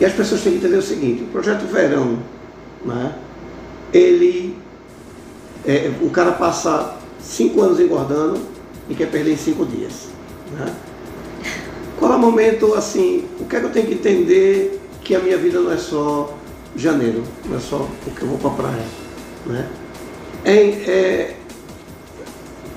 E 0.00 0.04
as 0.04 0.12
pessoas 0.12 0.40
têm 0.42 0.52
que 0.52 0.58
entender 0.58 0.76
o 0.76 0.82
seguinte: 0.82 1.24
o 1.24 1.26
projeto 1.26 1.66
verão, 1.66 2.20
né? 2.84 3.12
ele. 3.92 4.56
é, 5.66 5.90
o 6.00 6.10
cara 6.10 6.30
passa 6.30 6.99
cinco 7.22 7.60
anos 7.60 7.80
engordando 7.80 8.40
e 8.88 8.94
quer 8.94 9.10
perder 9.10 9.32
em 9.32 9.36
cinco 9.36 9.64
dias. 9.64 10.08
Né? 10.52 10.72
Qual 11.98 12.12
é 12.12 12.16
o 12.16 12.18
momento, 12.18 12.74
assim, 12.74 13.26
o 13.38 13.44
que 13.44 13.56
é 13.56 13.60
que 13.60 13.66
eu 13.66 13.70
tenho 13.70 13.86
que 13.86 13.94
entender 13.94 14.80
que 15.02 15.14
a 15.14 15.20
minha 15.20 15.36
vida 15.36 15.60
não 15.60 15.72
é 15.72 15.76
só 15.76 16.34
janeiro, 16.76 17.22
não 17.44 17.56
é 17.56 17.60
só 17.60 17.86
porque 18.04 18.22
eu 18.22 18.28
vou 18.28 18.38
para 18.38 18.50
a 18.50 18.54
praia. 18.54 18.84
Né? 19.46 19.68
É, 20.44 20.54
é, 20.56 21.36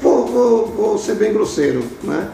vou, 0.02 0.28
vou, 0.28 0.68
vou 0.68 0.98
ser 0.98 1.16
bem 1.16 1.32
grosseiro. 1.32 1.84
Né? 2.04 2.30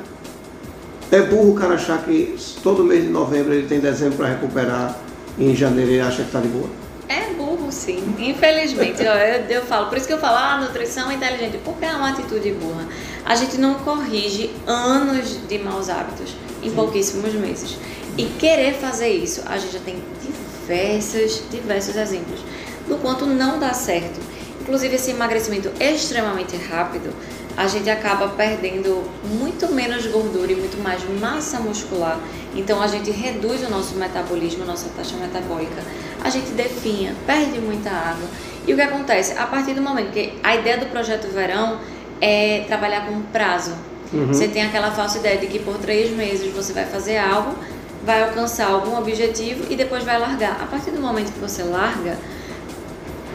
É 1.12 1.22
burro 1.22 1.52
o 1.52 1.56
cara 1.56 1.76
achar 1.76 2.04
que 2.04 2.36
todo 2.62 2.84
mês 2.84 3.04
de 3.04 3.10
novembro 3.10 3.54
ele 3.54 3.67
tem 3.67 3.80
dezembro 3.80 4.17
para 4.17 4.28
recuperar 4.28 5.00
e 5.38 5.45
em 5.45 5.56
janeiro 5.56 5.91
ele 5.91 6.02
acha 6.02 6.17
que 6.17 6.28
está 6.28 6.39
de 6.39 6.48
boa. 6.48 6.69
É 7.08 7.34
burro, 7.34 7.48
sim. 7.71 8.15
Infelizmente, 8.17 9.01
ó, 9.05 9.15
eu, 9.15 9.45
eu 9.45 9.65
falo. 9.65 9.88
Por 9.88 9.97
isso 9.97 10.08
que 10.08 10.13
eu 10.13 10.19
falo, 10.19 10.38
ah, 10.38 10.58
nutrição 10.62 11.10
é 11.10 11.15
inteligente. 11.15 11.60
Porque 11.63 11.86
é 11.86 11.93
uma 11.93 12.10
atitude 12.10 12.51
burra. 12.51 12.88
A 13.25 13.36
gente 13.36 13.58
não 13.58 13.75
corrige 13.75 14.51
anos 14.65 15.39
de 15.47 15.58
maus 15.60 15.89
hábitos 15.89 16.36
em 16.62 16.71
pouquíssimos 16.71 17.34
meses. 17.34 17.77
E 18.17 18.25
querer 18.25 18.73
fazer 18.73 19.10
isso, 19.10 19.43
a 19.45 19.58
gente 19.58 19.73
já 19.73 19.79
tem 19.79 20.01
diversos, 20.21 21.43
diversos 21.49 21.95
exemplos 21.95 22.41
do 22.88 22.97
quanto 22.97 23.25
não 23.25 23.60
dá 23.60 23.73
certo. 23.73 24.19
Inclusive, 24.62 24.95
esse 24.95 25.12
emagrecimento 25.12 25.71
extremamente 25.79 26.55
rápido, 26.58 27.13
a 27.60 27.67
gente 27.67 27.89
acaba 27.89 28.30
perdendo 28.30 29.04
muito 29.26 29.67
menos 29.67 30.08
gordura 30.08 30.50
e 30.50 30.56
muito 30.56 30.82
mais 30.82 31.04
massa 31.19 31.60
muscular. 31.60 32.17
Então, 32.56 32.82
a 32.82 32.88
gente 32.88 33.12
reduz 33.12 33.62
o 33.67 33.69
nosso 33.69 33.95
metabolismo, 33.95 34.63
a 34.63 34.65
nossa 34.65 34.88
taxa 34.95 35.17
metabólica. 35.17 35.84
A 36.24 36.30
gente 36.30 36.52
definha, 36.52 37.13
perde 37.28 37.60
muita 37.60 37.89
água. 37.89 38.30
E 38.65 38.72
o 38.72 38.78
que 38.78 38.82
acontece? 38.82 39.38
A 39.38 39.45
partir 39.45 39.74
do 39.74 39.82
momento 39.82 40.10
que 40.12 40.39
a 40.41 40.56
ideia 40.56 40.78
do 40.78 40.86
projeto 40.86 41.28
verão 41.34 41.82
é 42.22 42.63
trabalhar 42.65 43.06
com 43.06 43.22
prazo. 43.24 43.74
Você 44.28 44.48
tem 44.48 44.63
aquela 44.63 44.91
falsa 44.91 45.17
ideia 45.17 45.38
de 45.38 45.48
que 45.48 45.60
por 45.60 45.78
três 45.80 46.12
meses 46.12 46.54
você 46.54 46.72
vai 46.72 46.86
fazer 46.86 47.17
algo, 47.17 47.56
vai 48.06 48.24
alcançar 48.24 48.67
algum 48.67 48.98
objetivo 48.98 49.65
e 49.69 49.76
depois 49.76 50.06
vai 50.06 50.17
largar. 50.17 50.62
A 50.63 50.65
partir 50.65 50.91
do 50.91 51.02
momento 51.02 51.34
que 51.34 51.39
você 51.39 51.62
larga, 51.63 52.17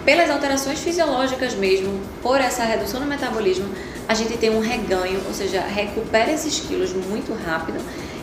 pelas 0.05 0.29
alterações 0.31 0.79
fisiológicas 0.81 1.55
mesmo, 1.55 2.01
por 2.23 2.41
essa 2.41 2.63
redução 2.65 3.01
no 3.01 3.07
metabolismo, 3.07 3.67
a 4.07 4.15
gente 4.15 4.37
tem 4.37 4.51
um 4.51 4.61
reganho, 4.61 5.21
ou 5.27 5.33
seja, 5.35 5.61
recupera 5.61 6.31
esses 6.31 6.61
quilos 6.61 6.93
muito 6.93 7.33
rápido 7.35 7.79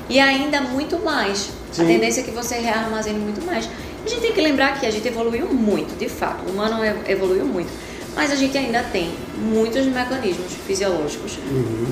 e 0.09 0.19
ainda 0.19 0.61
muito 0.61 0.99
mais. 0.99 1.49
Sim. 1.71 1.83
A 1.83 1.85
tendência 1.85 2.21
é 2.21 2.23
que 2.23 2.31
você 2.31 2.55
rearmazene 2.55 3.17
muito 3.19 3.43
mais. 3.45 3.67
A 4.05 4.09
gente 4.09 4.21
tem 4.21 4.31
que 4.33 4.41
lembrar 4.41 4.79
que 4.79 4.85
a 4.85 4.91
gente 4.91 5.07
evoluiu 5.07 5.47
muito, 5.47 5.97
de 5.97 6.07
fato, 6.09 6.43
o 6.47 6.51
humano 6.51 6.83
ev- 6.83 7.07
evoluiu 7.09 7.45
muito, 7.45 7.69
mas 8.15 8.31
a 8.31 8.35
gente 8.35 8.57
ainda 8.57 8.83
tem 8.83 9.11
muitos 9.37 9.85
mecanismos 9.85 10.53
fisiológicos 10.67 11.37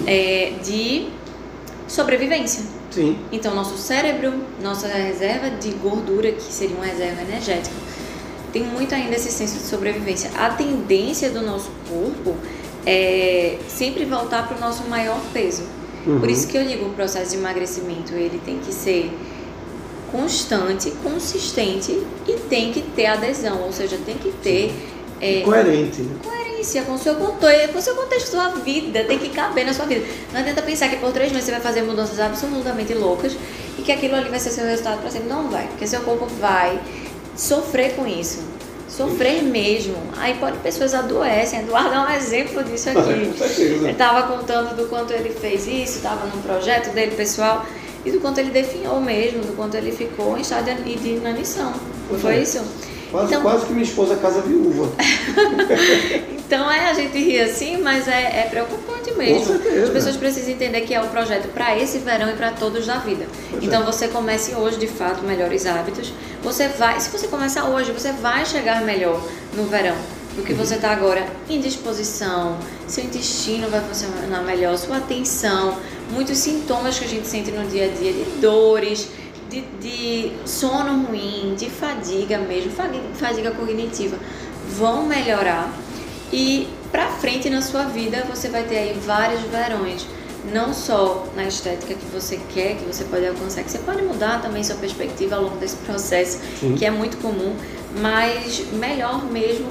é, 0.05 0.53
de 0.63 1.07
sobrevivência. 1.87 2.63
Sim. 2.91 3.17
Então, 3.31 3.53
nosso 3.55 3.77
cérebro, 3.77 4.33
nossa 4.61 4.87
reserva 4.87 5.49
de 5.51 5.69
gordura, 5.71 6.31
que 6.31 6.41
seria 6.51 6.75
uma 6.75 6.85
reserva 6.85 7.21
energética, 7.21 7.75
tem 8.51 8.63
muito 8.63 8.93
ainda 8.93 9.15
esse 9.15 9.31
senso 9.31 9.57
de 9.57 9.63
sobrevivência. 9.63 10.31
A 10.35 10.49
tendência 10.49 11.29
do 11.29 11.41
nosso 11.41 11.71
corpo 11.87 12.35
é 12.85 13.57
sempre 13.67 14.05
voltar 14.05 14.47
para 14.47 14.57
o 14.57 14.59
nosso 14.59 14.83
maior 14.89 15.19
peso. 15.33 15.63
Uhum. 16.05 16.19
Por 16.19 16.29
isso 16.29 16.47
que 16.47 16.57
eu 16.57 16.65
digo, 16.65 16.85
o 16.85 16.93
processo 16.93 17.31
de 17.31 17.37
emagrecimento, 17.37 18.13
ele 18.13 18.39
tem 18.43 18.59
que 18.59 18.73
ser 18.73 19.11
constante, 20.11 20.91
consistente 21.03 21.91
e 22.27 22.33
tem 22.49 22.71
que 22.71 22.81
ter 22.81 23.05
adesão, 23.05 23.61
ou 23.61 23.71
seja, 23.71 23.97
tem 24.05 24.17
que 24.17 24.31
ter 24.41 24.73
é, 25.21 25.41
Coerente. 25.41 26.01
Né? 26.01 26.15
coerência 26.23 26.81
com 26.83 26.93
o 26.93 26.97
seu 26.97 27.15
contexto, 27.15 27.73
com 27.73 27.79
o 27.79 27.81
seu 27.81 27.95
contexto 27.95 28.31
da 28.31 28.51
sua 28.51 28.61
vida, 28.61 29.03
tem 29.03 29.19
que 29.19 29.29
caber 29.29 29.65
na 29.65 29.73
sua 29.73 29.85
vida. 29.85 30.05
Não 30.31 30.39
adianta 30.39 30.61
pensar 30.61 30.89
que 30.89 30.97
por 30.97 31.11
três 31.11 31.31
meses 31.31 31.45
você 31.45 31.51
vai 31.51 31.61
fazer 31.61 31.81
mudanças 31.83 32.19
absolutamente 32.19 32.93
loucas 32.93 33.35
e 33.77 33.81
que 33.81 33.91
aquilo 33.91 34.15
ali 34.15 34.29
vai 34.29 34.39
ser 34.39 34.49
seu 34.49 34.65
resultado 34.65 34.99
para 35.01 35.09
sempre. 35.09 35.29
Não 35.29 35.49
vai, 35.49 35.67
porque 35.67 35.85
seu 35.85 36.01
corpo 36.01 36.25
vai 36.39 36.79
sofrer 37.39 37.95
com 37.95 38.05
isso. 38.05 38.39
Sofrer 38.87 39.43
mesmo. 39.43 39.95
Aí 40.17 40.35
pode 40.39 40.57
pessoas 40.57 40.93
adoecem. 40.93 41.59
Eduardo 41.59 41.93
é 41.93 41.99
um 41.99 42.09
exemplo 42.17 42.63
disso 42.63 42.89
Com 42.91 42.99
aqui. 42.99 43.11
Ele 43.61 43.91
estava 43.91 44.23
contando 44.23 44.75
do 44.75 44.87
quanto 44.89 45.13
ele 45.13 45.29
fez 45.29 45.67
isso, 45.67 45.97
estava 45.97 46.25
num 46.27 46.41
projeto 46.41 46.91
dele 46.93 47.15
pessoal 47.15 47.65
e 48.03 48.11
do 48.11 48.19
quanto 48.19 48.39
ele 48.39 48.49
definhou 48.49 48.99
mesmo, 48.99 49.41
do 49.41 49.55
quanto 49.55 49.75
ele 49.75 49.91
ficou 49.91 50.37
em 50.37 50.41
estado 50.41 50.65
de 50.83 51.09
inanição. 51.09 51.71
Pois 52.09 52.21
foi 52.21 52.35
é. 52.35 52.41
isso? 52.41 52.61
Quase, 53.11 53.27
Então- 53.27 53.41
quase 53.41 53.65
que 53.65 53.71
minha 53.73 53.83
esposa 53.83 54.15
casa 54.17 54.41
viúva. 54.41 54.91
Então 56.49 56.71
é, 56.71 56.89
a 56.89 56.95
gente 56.95 57.15
ri 57.15 57.39
assim, 57.39 57.77
mas 57.77 58.07
é, 58.07 58.39
é 58.39 58.47
preocupante 58.49 59.11
mesmo. 59.11 59.53
As 59.83 59.89
pessoas 59.91 60.17
precisam 60.17 60.49
entender 60.49 60.81
que 60.81 60.95
é 60.95 60.99
um 60.99 61.07
projeto 61.07 61.47
para 61.49 61.77
esse 61.77 61.99
verão 61.99 62.27
e 62.27 62.33
para 62.33 62.49
todos 62.49 62.87
da 62.87 62.97
vida. 62.97 63.27
Pois 63.51 63.63
então 63.63 63.83
é. 63.83 63.85
você 63.85 64.07
comece 64.07 64.55
hoje, 64.55 64.79
de 64.79 64.87
fato, 64.87 65.23
melhores 65.23 65.67
hábitos. 65.67 66.11
Você 66.41 66.67
vai, 66.69 66.99
se 66.99 67.11
você 67.11 67.27
começar 67.27 67.65
hoje, 67.65 67.91
você 67.91 68.11
vai 68.13 68.47
chegar 68.47 68.81
melhor 68.81 69.23
no 69.55 69.65
verão 69.65 69.95
do 70.35 70.41
que 70.41 70.51
você 70.51 70.73
está 70.73 70.89
agora 70.89 71.23
em 71.47 71.61
disposição, 71.61 72.57
seu 72.87 73.03
intestino 73.03 73.69
vai 73.69 73.81
funcionar 73.81 74.41
melhor, 74.41 74.75
sua 74.75 74.97
atenção, 74.97 75.77
muitos 76.11 76.39
sintomas 76.39 76.97
que 76.97 77.05
a 77.05 77.07
gente 77.07 77.27
sente 77.27 77.51
no 77.51 77.67
dia 77.67 77.85
a 77.85 77.89
dia, 77.89 78.11
de 78.11 78.23
dores, 78.41 79.07
de, 79.51 79.61
de 79.79 80.31
sono 80.45 81.05
ruim, 81.05 81.53
de 81.55 81.69
fadiga 81.69 82.39
mesmo, 82.39 82.71
fadiga, 82.71 83.03
fadiga 83.13 83.51
cognitiva, 83.51 84.17
vão 84.79 85.05
melhorar 85.05 85.71
e 86.31 86.67
pra 86.91 87.07
frente 87.07 87.49
na 87.49 87.61
sua 87.61 87.83
vida 87.83 88.25
você 88.29 88.49
vai 88.49 88.63
ter 88.63 88.77
aí 88.77 88.99
vários 89.05 89.41
verões. 89.41 90.05
Não 90.53 90.73
só 90.73 91.27
na 91.35 91.43
estética 91.45 91.93
que 91.93 92.05
você 92.13 92.39
quer, 92.53 92.75
que 92.77 92.85
você 92.85 93.03
pode 93.03 93.27
alcançar, 93.27 93.61
que 93.63 93.69
você 93.69 93.79
pode 93.79 94.01
mudar 94.01 94.41
também 94.41 94.63
sua 94.63 94.75
perspectiva 94.77 95.35
ao 95.35 95.43
longo 95.43 95.57
desse 95.57 95.75
processo, 95.77 96.39
Sim. 96.59 96.75
que 96.75 96.85
é 96.85 96.89
muito 96.91 97.17
comum, 97.17 97.55
mas 98.01 98.63
melhor 98.73 99.25
mesmo 99.25 99.67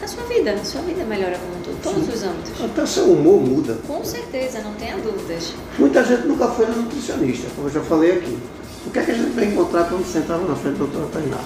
na 0.00 0.08
sua 0.08 0.24
vida. 0.24 0.58
Sua 0.64 0.82
vida 0.82 1.04
melhora 1.04 1.38
como 1.38 1.56
um 1.56 1.62
todo, 1.62 1.82
todos 1.82 2.14
os 2.14 2.22
âmbitos. 2.22 2.52
Até 2.64 2.86
seu 2.86 3.04
humor 3.04 3.40
muda. 3.40 3.78
Com 3.86 4.04
certeza, 4.04 4.60
não 4.60 4.74
tenha 4.74 4.96
dúvidas. 4.96 5.52
Muita 5.78 6.02
gente 6.04 6.26
nunca 6.26 6.48
foi 6.48 6.66
nutricionista, 6.66 7.48
como 7.54 7.68
eu 7.68 7.72
já 7.72 7.80
falei 7.82 8.18
aqui. 8.18 8.38
O 8.86 8.90
que 8.90 8.98
é 8.98 9.04
que 9.04 9.10
a 9.12 9.14
gente 9.14 9.30
vai 9.30 9.44
encontrar 9.44 9.84
quando 9.84 10.04
sentava 10.04 10.44
na 10.46 10.56
frente 10.56 10.78
da 10.78 10.84
doutora 10.84 11.06
Tainá? 11.12 11.38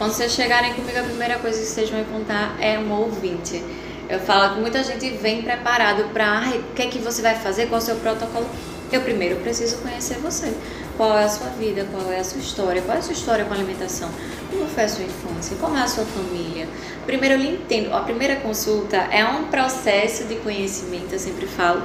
Quando 0.00 0.12
vocês 0.12 0.32
chegarem 0.32 0.72
comigo, 0.72 0.98
a 0.98 1.02
primeira 1.02 1.38
coisa 1.38 1.60
que 1.60 1.66
vocês 1.66 1.90
vão 1.90 2.00
encontrar 2.00 2.56
é 2.58 2.78
um 2.78 2.90
ouvinte. 2.90 3.62
Eu 4.08 4.18
falo 4.18 4.54
que 4.54 4.60
muita 4.62 4.82
gente 4.82 5.10
vem 5.10 5.42
preparado 5.42 6.04
para 6.04 6.54
o 6.54 6.74
que 6.74 6.80
é 6.80 6.86
que 6.86 6.98
você 6.98 7.20
vai 7.20 7.34
fazer, 7.34 7.66
qual 7.66 7.78
é 7.78 7.82
o 7.82 7.84
seu 7.84 7.96
protocolo. 7.96 8.48
Eu 8.90 9.02
primeiro 9.02 9.36
preciso 9.42 9.76
conhecer 9.82 10.16
você. 10.16 10.54
Qual 10.96 11.18
é 11.18 11.24
a 11.24 11.28
sua 11.28 11.48
vida, 11.48 11.86
qual 11.92 12.10
é 12.10 12.18
a 12.18 12.24
sua 12.24 12.40
história, 12.40 12.80
qual 12.80 12.96
é 12.96 13.00
a 13.00 13.02
sua 13.02 13.12
história 13.12 13.44
com 13.44 13.52
a 13.52 13.56
alimentação, 13.58 14.08
como 14.50 14.66
foi 14.68 14.84
a 14.84 14.88
sua 14.88 15.04
infância, 15.04 15.54
como 15.60 15.76
é 15.76 15.82
a 15.82 15.86
sua 15.86 16.06
família. 16.06 16.66
Primeiro 17.04 17.34
eu 17.34 17.38
lhe 17.38 17.48
entendo. 17.50 17.92
A 17.94 18.00
primeira 18.00 18.36
consulta 18.36 18.96
é 18.96 19.22
um 19.22 19.48
processo 19.48 20.24
de 20.24 20.36
conhecimento, 20.36 21.12
eu 21.12 21.18
sempre 21.18 21.46
falo. 21.46 21.82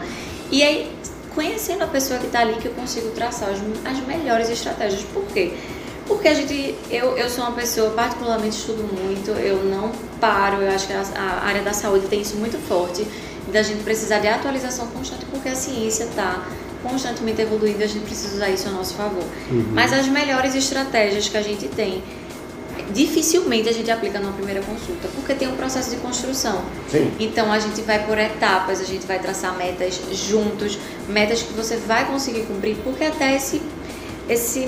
E 0.50 0.64
aí, 0.64 0.90
conhecendo 1.34 1.84
a 1.84 1.88
pessoa 1.88 2.18
que 2.18 2.28
está 2.28 2.40
ali, 2.40 2.54
que 2.62 2.70
eu 2.70 2.74
consigo 2.74 3.10
traçar 3.10 3.50
as, 3.50 3.60
as 3.84 4.08
melhores 4.08 4.50
estratégias. 4.50 5.04
Por 5.04 5.26
quê? 5.26 5.54
Porque 6.08 6.28
a 6.28 6.34
gente, 6.34 6.76
eu, 6.90 7.18
eu 7.18 7.30
sou 7.30 7.44
uma 7.44 7.54
pessoa, 7.54 7.92
particularmente 7.92 8.58
estudo 8.58 8.84
muito, 8.84 9.32
eu 9.32 9.64
não 9.64 9.92
paro, 10.20 10.62
eu 10.62 10.72
acho 10.72 10.88
que 10.88 10.94
a, 10.94 11.04
a 11.16 11.46
área 11.46 11.64
da 11.64 11.74
saúde 11.74 12.08
tem 12.08 12.22
isso 12.22 12.36
muito 12.36 12.58
forte, 12.68 13.06
da 13.52 13.64
gente 13.64 13.84
precisar 13.84 14.20
de 14.20 14.28
atualização 14.28 14.88
constante, 14.88 15.26
porque 15.26 15.50
a 15.50 15.56
ciência 15.56 16.04
está 16.04 16.46
constantemente 16.84 17.42
evoluindo, 17.42 17.84
a 17.84 17.88
gente 17.88 18.04
precisa 18.04 18.36
usar 18.36 18.50
isso 18.50 18.68
a 18.68 18.72
nosso 18.72 18.94
favor. 18.94 19.24
Uhum. 19.50 19.66
Mas 19.74 19.92
as 19.92 20.08
melhores 20.08 20.54
estratégias 20.54 21.28
que 21.28 21.38
a 21.38 21.42
gente 21.42 21.68
tem, 21.70 22.04
dificilmente 22.94 23.68
a 23.68 23.72
gente 23.72 23.90
aplica 23.90 24.20
numa 24.20 24.34
primeira 24.34 24.62
consulta, 24.62 25.08
porque 25.16 25.34
tem 25.34 25.48
um 25.48 25.56
processo 25.56 25.90
de 25.90 25.98
construção. 25.98 26.64
Sim. 26.90 27.12
Então 27.20 27.52
a 27.52 27.58
gente 27.58 27.82
vai 27.82 28.06
por 28.06 28.18
etapas, 28.18 28.80
a 28.80 28.84
gente 28.84 29.08
vai 29.08 29.18
traçar 29.18 29.58
metas 29.58 30.00
juntos, 30.12 30.78
metas 31.10 31.42
que 31.42 31.54
você 31.54 31.78
vai 31.78 32.06
conseguir 32.06 32.42
cumprir, 32.44 32.78
porque 32.84 33.04
até 33.04 33.36
esse 33.36 33.62
esse 34.28 34.68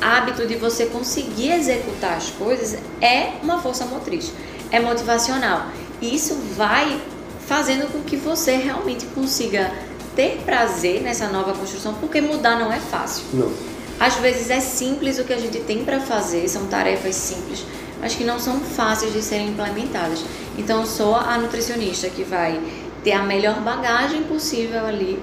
hábito 0.00 0.46
de 0.46 0.56
você 0.56 0.86
conseguir 0.86 1.52
executar 1.52 2.16
as 2.16 2.30
coisas 2.30 2.78
é 3.00 3.32
uma 3.42 3.60
força 3.60 3.84
motriz, 3.84 4.32
é 4.70 4.80
motivacional. 4.80 5.66
E 6.00 6.14
isso 6.14 6.34
vai 6.56 7.00
fazendo 7.46 7.90
com 7.90 8.02
que 8.02 8.16
você 8.16 8.56
realmente 8.56 9.06
consiga 9.06 9.72
ter 10.14 10.42
prazer 10.44 11.02
nessa 11.02 11.28
nova 11.28 11.52
construção, 11.52 11.94
porque 11.94 12.20
mudar 12.20 12.58
não 12.58 12.72
é 12.72 12.80
fácil. 12.80 13.24
Não. 13.32 13.52
Às 13.98 14.14
vezes 14.16 14.50
é 14.50 14.60
simples 14.60 15.18
o 15.18 15.24
que 15.24 15.32
a 15.32 15.38
gente 15.38 15.60
tem 15.60 15.84
para 15.84 16.00
fazer, 16.00 16.48
são 16.48 16.66
tarefas 16.66 17.14
simples, 17.14 17.64
mas 18.00 18.14
que 18.14 18.24
não 18.24 18.38
são 18.38 18.60
fáceis 18.60 19.12
de 19.12 19.22
serem 19.22 19.48
implementadas. 19.48 20.22
Então, 20.58 20.84
sou 20.84 21.14
a 21.14 21.38
nutricionista 21.38 22.08
que 22.10 22.22
vai 22.22 22.60
ter 23.02 23.12
a 23.12 23.22
melhor 23.22 23.60
bagagem 23.60 24.22
possível 24.24 24.84
ali, 24.84 25.18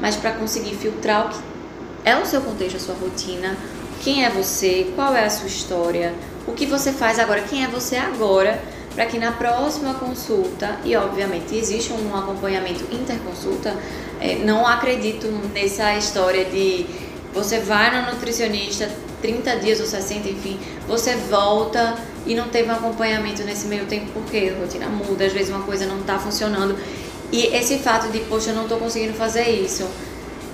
mas 0.00 0.16
para 0.16 0.32
conseguir 0.32 0.74
filtrar 0.76 1.26
o 1.26 1.28
que 1.30 1.38
é 2.04 2.16
o 2.16 2.24
seu 2.24 2.40
contexto, 2.40 2.76
a 2.76 2.80
sua 2.80 2.94
rotina, 2.94 3.56
quem 4.04 4.22
é 4.22 4.28
você, 4.28 4.92
qual 4.94 5.16
é 5.16 5.24
a 5.24 5.30
sua 5.30 5.46
história, 5.46 6.14
o 6.46 6.52
que 6.52 6.66
você 6.66 6.92
faz 6.92 7.18
agora, 7.18 7.40
quem 7.40 7.64
é 7.64 7.66
você 7.66 7.96
agora, 7.96 8.62
para 8.94 9.06
que 9.06 9.18
na 9.18 9.32
próxima 9.32 9.94
consulta, 9.94 10.78
e 10.84 10.94
obviamente 10.94 11.56
existe 11.56 11.90
um 11.92 12.14
acompanhamento 12.14 12.84
interconsulta, 12.94 13.74
é, 14.20 14.36
não 14.36 14.66
acredito 14.66 15.26
nessa 15.54 15.96
história 15.96 16.44
de 16.44 16.86
você 17.32 17.58
vai 17.58 17.98
no 17.98 18.12
nutricionista 18.12 18.88
30 19.22 19.56
dias 19.56 19.80
ou 19.80 19.86
60, 19.86 20.28
enfim, 20.28 20.60
você 20.86 21.16
volta 21.16 21.96
e 22.26 22.34
não 22.34 22.48
teve 22.48 22.68
um 22.68 22.74
acompanhamento 22.74 23.42
nesse 23.42 23.66
meio 23.66 23.86
tempo 23.86 24.12
porque 24.12 24.52
a 24.54 24.60
rotina 24.60 24.86
muda, 24.86 25.24
às 25.24 25.32
vezes 25.32 25.48
uma 25.48 25.64
coisa 25.64 25.86
não 25.86 26.00
está 26.00 26.18
funcionando. 26.18 26.76
E 27.32 27.46
esse 27.46 27.78
fato 27.78 28.12
de, 28.12 28.20
poxa, 28.20 28.50
eu 28.50 28.54
não 28.54 28.64
estou 28.64 28.78
conseguindo 28.78 29.14
fazer 29.14 29.48
isso, 29.48 29.88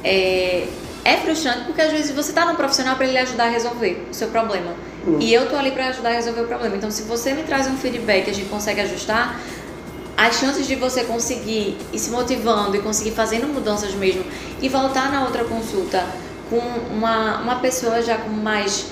é, 0.05 0.67
é 1.05 1.17
frustrante 1.17 1.65
porque 1.65 1.81
às 1.81 1.91
vezes 1.91 2.11
você 2.11 2.31
está 2.31 2.45
num 2.45 2.55
profissional 2.55 2.97
para 2.97 3.07
ele 3.07 3.19
ajudar 3.19 3.45
a 3.45 3.49
resolver 3.49 4.07
o 4.11 4.15
seu 4.15 4.29
problema. 4.29 4.75
Uhum. 5.07 5.19
E 5.21 5.33
eu 5.33 5.49
tô 5.49 5.57
ali 5.57 5.71
para 5.71 5.89
ajudar 5.89 6.11
a 6.11 6.13
resolver 6.13 6.43
o 6.43 6.47
problema. 6.47 6.77
Então, 6.77 6.91
se 6.91 7.03
você 7.03 7.33
me 7.33 7.43
traz 7.43 7.67
um 7.67 7.77
feedback 7.77 8.27
e 8.27 8.31
a 8.31 8.35
gente 8.35 8.49
consegue 8.49 8.81
ajustar, 8.83 9.41
as 10.17 10.37
chances 10.39 10.67
de 10.67 10.75
você 10.75 11.05
conseguir 11.05 11.79
ir 11.93 11.99
se 11.99 12.11
motivando 12.11 12.77
e 12.77 12.81
conseguir 12.81 13.13
fazendo 13.13 13.47
mudanças 13.47 13.95
mesmo 13.95 14.23
e 14.61 14.69
voltar 14.69 15.11
na 15.11 15.25
outra 15.25 15.45
consulta 15.45 16.05
com 16.51 16.59
uma, 16.59 17.41
uma 17.41 17.57
pessoa 17.57 18.03
já 18.03 18.19
com 18.19 18.29
mais 18.29 18.87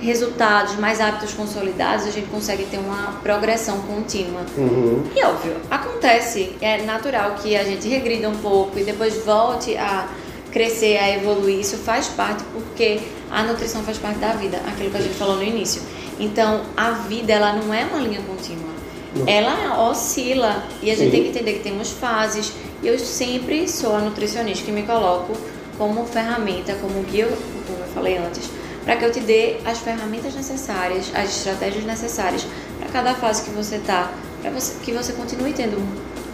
resultados, 0.00 0.74
mais 0.76 1.00
hábitos 1.00 1.32
consolidados, 1.32 2.06
a 2.06 2.10
gente 2.10 2.26
consegue 2.26 2.64
ter 2.64 2.78
uma 2.78 3.20
progressão 3.22 3.78
contínua. 3.82 4.40
Uhum. 4.58 5.04
E 5.14 5.24
óbvio, 5.24 5.54
acontece, 5.70 6.56
é 6.60 6.82
natural 6.82 7.36
que 7.40 7.54
a 7.56 7.62
gente 7.62 7.88
regrida 7.88 8.28
um 8.28 8.36
pouco 8.36 8.76
e 8.80 8.82
depois 8.82 9.24
volte 9.24 9.76
a 9.76 10.08
crescer, 10.52 10.98
a 10.98 11.10
evoluir. 11.10 11.58
Isso 11.58 11.78
faz 11.78 12.06
parte 12.08 12.44
porque 12.52 13.00
a 13.30 13.42
nutrição 13.42 13.82
faz 13.82 13.98
parte 13.98 14.18
da 14.18 14.32
vida, 14.34 14.58
aquilo 14.68 14.90
que 14.90 14.96
a 14.96 15.00
gente 15.00 15.14
falou 15.14 15.36
no 15.36 15.42
início. 15.42 15.82
Então, 16.20 16.62
a 16.76 16.90
vida 16.92 17.32
ela 17.32 17.54
não 17.54 17.72
é 17.74 17.84
uma 17.84 17.98
linha 17.98 18.20
contínua. 18.22 18.70
Não. 19.16 19.26
Ela 19.26 19.88
oscila 19.90 20.64
e 20.82 20.90
a 20.90 20.94
gente 20.94 21.06
Sim. 21.06 21.10
tem 21.10 21.22
que 21.24 21.28
entender 21.30 21.52
que 21.54 21.60
temos 21.60 21.90
fases. 21.90 22.52
E 22.82 22.86
eu 22.86 22.98
sempre 22.98 23.68
sou 23.68 23.96
a 23.96 24.00
nutricionista 24.00 24.64
que 24.64 24.72
me 24.72 24.82
coloco 24.82 25.36
como 25.78 26.04
ferramenta, 26.06 26.74
como 26.74 27.02
guia, 27.02 27.26
como 27.26 27.78
eu 27.78 27.86
falei 27.94 28.18
antes, 28.18 28.48
para 28.84 28.96
que 28.96 29.04
eu 29.04 29.12
te 29.12 29.20
dê 29.20 29.56
as 29.64 29.78
ferramentas 29.78 30.34
necessárias, 30.34 31.10
as 31.14 31.36
estratégias 31.36 31.84
necessárias 31.84 32.46
para 32.78 32.88
cada 32.88 33.14
fase 33.14 33.42
que 33.42 33.50
você 33.50 33.76
está, 33.76 34.12
para 34.40 34.50
que 34.50 34.92
você 34.92 35.12
continue 35.12 35.52
tendo 35.52 35.76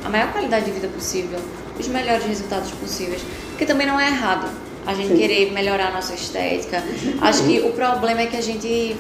a 0.04 0.08
maior 0.08 0.32
qualidade 0.32 0.66
de 0.66 0.72
vida 0.72 0.88
possível, 0.88 1.38
os 1.78 1.88
melhores 1.88 2.24
resultados 2.24 2.70
possíveis. 2.72 3.22
Porque 3.50 3.66
também 3.66 3.86
não 3.86 3.98
é 3.98 4.08
errado 4.08 4.48
a 4.86 4.94
gente 4.94 5.08
Sim. 5.08 5.16
querer 5.16 5.52
melhorar 5.52 5.88
a 5.88 5.90
nossa 5.90 6.14
estética. 6.14 6.82
Acho 7.20 7.42
que 7.44 7.60
o 7.60 7.72
problema 7.72 8.22
é 8.22 8.26
que 8.26 8.36
a 8.36 8.40
gente 8.40 8.96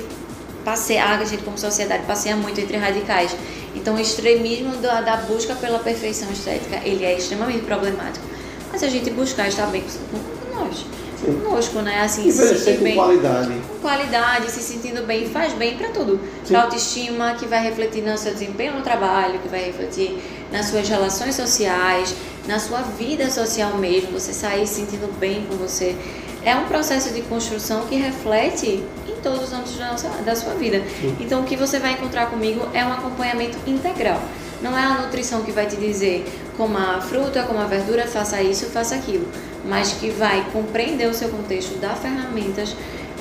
passeia, 0.64 1.04
a 1.06 1.24
gente 1.24 1.42
como 1.42 1.56
sociedade 1.56 2.04
passeia 2.04 2.36
muito 2.36 2.60
entre 2.60 2.76
radicais. 2.76 3.34
Então 3.74 3.94
o 3.94 4.00
extremismo 4.00 4.76
da, 4.76 5.00
da 5.00 5.16
busca 5.16 5.54
pela 5.54 5.78
perfeição 5.78 6.30
estética, 6.30 6.76
ele 6.84 7.04
é 7.04 7.16
extremamente 7.16 7.62
problemático. 7.62 8.24
Mas 8.70 8.82
a 8.82 8.88
gente 8.88 9.10
buscar 9.10 9.48
estar 9.48 9.66
bem 9.68 9.82
com, 9.82 10.18
com 10.18 10.60
nós, 10.60 10.84
conosco, 11.24 11.80
né? 11.80 12.02
Assim, 12.02 12.30
se 12.30 12.58
sentir 12.58 12.78
com 12.78 12.84
bem 12.84 12.94
qualidade. 12.94 13.52
com 13.68 13.78
qualidade, 13.80 14.50
se 14.50 14.60
sentindo 14.60 15.06
bem, 15.06 15.26
faz 15.28 15.52
bem 15.54 15.76
para 15.76 15.88
tudo. 15.88 16.20
Pra 16.46 16.62
autoestima, 16.62 17.34
que 17.34 17.46
vai 17.46 17.62
refletir 17.62 18.02
no 18.02 18.16
seu 18.18 18.32
desempenho 18.32 18.74
no 18.74 18.82
trabalho, 18.82 19.38
que 19.38 19.48
vai 19.48 19.64
refletir 19.64 20.18
nas 20.52 20.66
suas 20.66 20.88
relações 20.88 21.34
sociais, 21.34 22.14
na 22.48 22.58
sua 22.58 22.80
vida 22.80 23.30
social 23.30 23.76
mesmo, 23.76 24.12
você 24.12 24.32
sair 24.32 24.66
se 24.66 24.76
sentindo 24.76 25.12
bem 25.20 25.44
com 25.44 25.54
você. 25.56 25.94
É 26.42 26.56
um 26.56 26.64
processo 26.64 27.12
de 27.12 27.20
construção 27.20 27.84
que 27.86 27.94
reflete 27.94 28.82
em 29.06 29.20
todos 29.22 29.42
os 29.42 29.52
âmbitos 29.52 29.76
da, 29.76 29.90
nossa, 29.90 30.08
da 30.08 30.34
sua 30.34 30.54
vida. 30.54 30.82
Então, 31.20 31.42
o 31.42 31.44
que 31.44 31.56
você 31.56 31.78
vai 31.78 31.92
encontrar 31.92 32.30
comigo 32.30 32.66
é 32.72 32.82
um 32.82 32.90
acompanhamento 32.90 33.58
integral. 33.66 34.18
Não 34.62 34.76
é 34.76 34.82
a 34.82 35.02
nutrição 35.02 35.42
que 35.42 35.52
vai 35.52 35.66
te 35.66 35.76
dizer 35.76 36.24
coma 36.56 36.96
a 36.96 37.00
fruta, 37.02 37.42
coma 37.42 37.64
a 37.64 37.66
verdura, 37.66 38.06
faça 38.06 38.42
isso, 38.42 38.64
faça 38.66 38.94
aquilo, 38.94 39.28
mas 39.66 39.92
que 39.92 40.10
vai 40.10 40.44
compreender 40.50 41.06
o 41.06 41.14
seu 41.14 41.28
contexto, 41.28 41.78
dar 41.78 41.96
ferramentas 41.96 42.74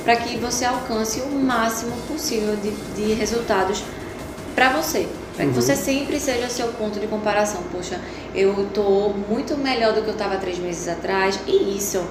para 0.05 0.15
que 0.15 0.37
você 0.37 0.63
alcance 0.63 1.19
o 1.19 1.29
máximo 1.29 1.91
possível 2.07 2.55
de, 2.55 2.71
de 2.95 3.13
resultados 3.13 3.83
para 4.55 4.69
você. 4.69 5.05
Para 5.38 5.45
que 5.45 5.52
Uhum. 5.52 5.62
você 5.62 5.76
sempre 5.76 6.19
seja 6.19 6.50
seu 6.50 6.67
ponto 6.69 7.00
de 7.00 7.08
comparação. 7.08 7.62
Poxa, 7.71 8.02
eu 8.36 8.67
tô 8.73 9.10
muito 9.30 9.56
melhor 9.56 9.93
do 9.93 10.02
que 10.02 10.08
eu 10.10 10.13
estava 10.13 10.36
três 10.38 10.58
meses 10.60 10.88
atrás. 10.89 11.39
E 11.47 11.78
isso 11.78 12.04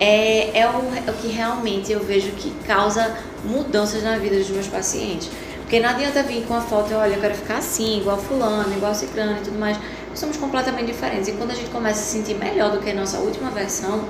é, 0.00 0.58
é, 0.58 0.66
o, 0.66 0.80
é 1.06 1.10
o 1.10 1.14
que 1.14 1.28
realmente 1.28 1.92
eu 1.92 2.00
vejo 2.00 2.32
que 2.32 2.50
causa 2.66 3.16
mudanças 3.44 4.02
na 4.02 4.16
vida 4.18 4.36
dos 4.36 4.48
meus 4.50 4.66
pacientes. 4.66 5.28
Porque 5.60 5.78
não 5.80 5.90
adianta 5.90 6.22
vir 6.22 6.44
com 6.46 6.54
a 6.54 6.60
foto 6.60 6.90
e 6.90 6.94
olha, 6.94 7.14
eu 7.14 7.20
quero 7.20 7.34
ficar 7.34 7.58
assim, 7.58 7.98
igual 8.00 8.18
fulano, 8.18 8.72
igual 8.74 8.94
ciclano 8.94 9.38
e 9.38 9.40
tudo 9.42 9.58
mais. 9.58 9.78
Nós 10.10 10.18
somos 10.18 10.36
completamente 10.36 10.86
diferentes. 10.86 11.28
E 11.28 11.32
quando 11.32 11.52
a 11.52 11.54
gente 11.54 11.70
começa 11.70 12.00
a 12.00 12.02
se 12.02 12.12
sentir 12.18 12.34
melhor 12.34 12.70
do 12.72 12.78
que 12.80 12.90
a 12.90 12.94
nossa 12.94 13.18
última 13.18 13.50
versão, 13.50 14.04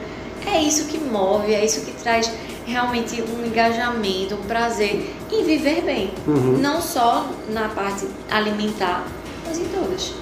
é 0.47 0.61
isso 0.61 0.87
que 0.87 0.99
move, 0.99 1.53
é 1.55 1.65
isso 1.65 1.81
que 1.83 1.93
traz 1.93 2.31
realmente 2.67 3.23
um 3.23 3.45
engajamento, 3.45 4.35
um 4.35 4.43
prazer 4.43 5.15
em 5.31 5.45
viver 5.45 5.83
bem. 5.83 6.13
Uhum. 6.27 6.59
Não 6.59 6.81
só 6.81 7.29
na 7.51 7.69
parte 7.69 8.07
alimentar, 8.31 9.07
mas 9.47 9.59
em 9.59 9.65
todas. 9.67 10.15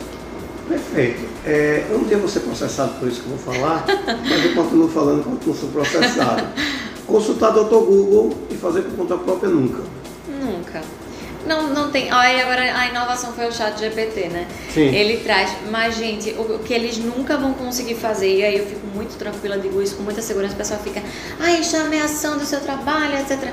Perfeito. 0.68 1.28
É, 1.44 1.86
eu 1.90 1.98
não 1.98 2.04
devo 2.04 2.28
ser 2.28 2.40
processado 2.40 2.94
por 2.98 3.08
isso 3.08 3.22
que 3.22 3.30
eu 3.30 3.36
vou 3.36 3.54
falar, 3.54 3.84
mas 4.06 4.44
eu 4.44 4.54
continuo 4.54 4.88
falando 4.88 5.20
enquanto 5.20 5.46
não 5.46 5.54
sou 5.54 5.68
processado. 5.70 6.46
Consultar 7.06 7.50
Dr. 7.50 7.68
Google 7.68 8.32
e 8.50 8.54
fazer 8.54 8.82
por 8.82 8.96
conta 8.96 9.16
própria 9.16 9.50
nunca. 9.50 9.82
Nunca. 10.28 10.82
Não, 11.46 11.68
não 11.68 11.90
tem. 11.90 12.10
Aí 12.10 12.40
agora 12.40 12.62
a 12.76 12.86
inovação 12.88 13.32
foi 13.32 13.46
o 13.46 13.52
chat 13.52 13.78
GPT, 13.78 14.28
né? 14.28 14.46
Sim. 14.72 14.94
Ele 14.94 15.18
traz. 15.18 15.50
Mas, 15.70 15.96
gente, 15.96 16.30
o, 16.32 16.56
o 16.56 16.58
que 16.60 16.72
eles 16.72 16.98
nunca 16.98 17.36
vão 17.36 17.52
conseguir 17.54 17.94
fazer, 17.94 18.38
e 18.38 18.44
aí 18.44 18.58
eu 18.58 18.66
fico 18.66 18.86
muito 18.86 19.16
tranquila, 19.16 19.58
digo 19.58 19.82
isso 19.82 19.96
com 19.96 20.02
muita 20.02 20.22
segurança, 20.22 20.54
o 20.54 20.56
pessoal 20.56 20.80
fica, 20.80 21.02
ai, 21.40 21.60
está 21.60 21.80
ameaçando 21.82 22.42
o 22.42 22.46
seu 22.46 22.60
trabalho, 22.60 23.16
etc. 23.18 23.52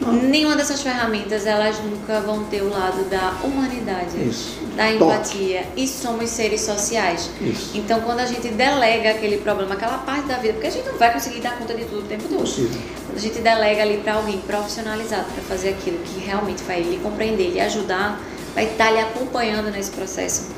Nenhuma 0.00 0.56
dessas 0.56 0.80
ferramentas, 0.80 1.44
elas 1.44 1.78
nunca 1.80 2.20
vão 2.20 2.44
ter 2.44 2.62
o 2.62 2.70
lado 2.70 3.04
da 3.10 3.34
humanidade, 3.42 4.16
Isso. 4.16 4.58
da 4.76 4.84
Toque. 4.92 5.04
empatia. 5.04 5.66
E 5.76 5.88
somos 5.88 6.30
seres 6.30 6.60
sociais. 6.60 7.28
Isso. 7.40 7.70
Então, 7.74 8.00
quando 8.02 8.20
a 8.20 8.26
gente 8.26 8.48
delega 8.48 9.10
aquele 9.10 9.38
problema, 9.38 9.74
aquela 9.74 9.98
parte 9.98 10.28
da 10.28 10.36
vida, 10.36 10.54
porque 10.54 10.68
a 10.68 10.70
gente 10.70 10.86
não 10.86 10.96
vai 10.96 11.12
conseguir 11.12 11.40
dar 11.40 11.58
conta 11.58 11.74
de 11.74 11.84
tudo 11.84 12.00
o 12.00 12.04
tempo 12.04 12.24
todo. 12.28 12.40
Possível. 12.40 12.80
Quando 13.06 13.16
a 13.16 13.20
gente 13.20 13.40
delega 13.40 13.82
ali 13.82 13.98
para 13.98 14.14
alguém 14.14 14.38
profissionalizado 14.38 15.24
para 15.32 15.42
fazer 15.42 15.70
aquilo 15.70 15.98
que 15.98 16.20
realmente 16.20 16.62
vai 16.62 16.80
lhe 16.80 16.98
compreender, 16.98 17.50
lhe 17.50 17.60
ajudar, 17.60 18.20
vai 18.54 18.66
estar 18.66 18.90
lhe 18.90 19.00
acompanhando 19.00 19.70
nesse 19.70 19.90
processo, 19.90 20.48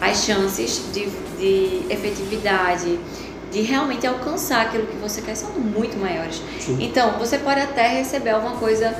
as 0.00 0.24
chances 0.24 0.82
de, 0.92 1.06
de 1.38 1.82
efetividade, 1.90 2.98
de 3.50 3.60
realmente 3.62 4.06
alcançar 4.06 4.62
aquilo 4.66 4.86
que 4.86 4.96
você 4.96 5.20
quer 5.20 5.34
são 5.34 5.50
muito 5.50 5.96
maiores. 5.98 6.40
Sim. 6.60 6.76
Então, 6.80 7.18
você 7.18 7.38
pode 7.38 7.60
até 7.60 7.88
receber 7.88 8.30
alguma 8.30 8.56
coisa 8.56 8.94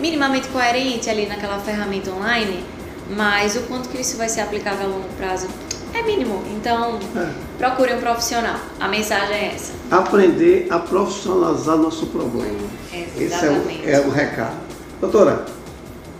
minimamente 0.00 0.48
coerente 0.48 1.08
ali 1.10 1.26
naquela 1.26 1.58
ferramenta 1.58 2.10
online, 2.10 2.64
mas 3.10 3.54
o 3.56 3.60
quanto 3.62 3.88
que 3.88 4.00
isso 4.00 4.16
vai 4.16 4.28
ser 4.28 4.40
aplicável 4.40 4.86
a 4.86 4.88
longo 4.88 5.08
prazo, 5.18 5.46
é 5.94 6.02
mínimo. 6.02 6.42
Então, 6.56 6.98
É. 7.14 7.28
procure 7.58 7.92
um 7.94 8.00
profissional. 8.00 8.56
A 8.80 8.88
mensagem 8.88 9.34
é 9.36 9.52
essa. 9.54 9.72
Aprender 9.90 10.66
a 10.70 10.78
profissionalizar 10.78 11.76
nosso 11.76 12.06
problema. 12.06 12.56
Esse 12.92 13.20
é 13.20 13.24
Exatamente. 13.24 13.86
o, 13.86 13.90
é 13.90 14.00
o 14.00 14.10
recado. 14.10 14.56
Doutora, 15.00 15.44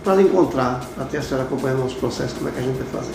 para 0.03 0.15
lhe 0.15 0.23
encontrar, 0.23 0.81
ter 1.09 1.17
a 1.17 1.21
senhora 1.21 1.43
acompanhando 1.45 1.79
o 1.79 1.83
nosso 1.83 1.95
processo, 1.95 2.35
como 2.35 2.49
é 2.49 2.51
que 2.51 2.59
a 2.59 2.61
gente 2.61 2.77
vai 2.77 3.01
fazer? 3.01 3.13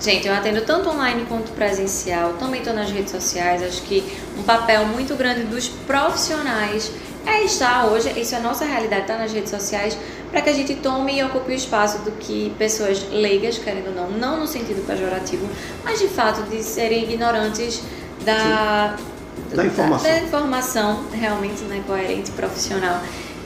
Gente, 0.00 0.28
eu 0.28 0.34
atendo 0.34 0.60
tanto 0.62 0.88
online 0.88 1.26
quanto 1.28 1.50
presencial, 1.52 2.34
também 2.34 2.60
estou 2.60 2.74
nas 2.74 2.90
redes 2.90 3.10
sociais. 3.10 3.62
Acho 3.62 3.82
que 3.82 4.04
um 4.38 4.42
papel 4.42 4.86
muito 4.86 5.16
grande 5.16 5.42
dos 5.42 5.68
profissionais 5.68 6.92
é 7.26 7.42
estar 7.42 7.86
hoje, 7.86 8.08
isso 8.18 8.34
é 8.34 8.38
a 8.38 8.40
nossa 8.40 8.64
realidade, 8.64 9.02
estar 9.02 9.18
nas 9.18 9.32
redes 9.32 9.50
sociais, 9.50 9.98
para 10.30 10.40
que 10.40 10.48
a 10.48 10.52
gente 10.52 10.74
tome 10.76 11.18
e 11.18 11.24
ocupe 11.24 11.50
o 11.50 11.54
espaço 11.54 11.98
do 11.98 12.12
que 12.12 12.54
pessoas 12.58 13.04
leigas, 13.10 13.58
querendo 13.58 13.88
ou 13.88 13.94
não, 13.94 14.10
não 14.10 14.40
no 14.40 14.46
sentido 14.46 14.86
pejorativo, 14.86 15.46
mas 15.84 15.98
de 15.98 16.08
fato 16.08 16.42
de 16.48 16.62
serem 16.62 17.04
ignorantes 17.04 17.82
da, 18.24 18.96
Da 19.54 19.66
informação. 19.66 20.10
da 20.10 20.18
informação 20.20 21.04
realmente 21.12 21.62
né, 21.64 21.82
coerente, 21.86 22.30
profissional. 22.32 23.00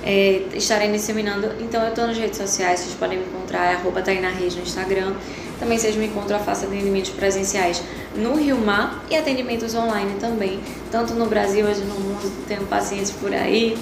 É, 0.05 0.43
estarem 0.55 0.91
disseminando. 0.91 1.53
Então 1.61 1.81
eu 1.83 1.91
estou 1.91 2.09
nas 2.09 2.19
redes 2.19 2.37
sociais, 2.37 2.81
vocês 2.81 2.95
podem 2.95 3.19
me 3.19 3.25
encontrar, 3.25 3.67
é 3.67 3.75
arroba 3.75 4.03
Tainá 4.03 4.31
Reis 4.31 4.55
no 4.57 4.63
Instagram. 4.63 5.15
Também 5.63 5.79
vocês 5.79 5.95
me 5.95 6.07
encontram, 6.07 6.39
eu 6.39 6.45
faço 6.45 6.65
atendimentos 6.65 7.11
presenciais 7.11 7.81
no 8.17 8.35
Rio 8.35 8.59
Mar 8.59 9.01
e 9.09 9.15
atendimentos 9.15 9.77
online 9.77 10.17
também, 10.19 10.59
tanto 10.91 11.15
no 11.15 11.27
Brasil, 11.27 11.65
hoje 11.65 11.83
no 11.83 11.95
mundo, 12.01 12.33
tenho 12.49 12.63
pacientes 12.63 13.13
por 13.13 13.33
aí. 13.33 13.79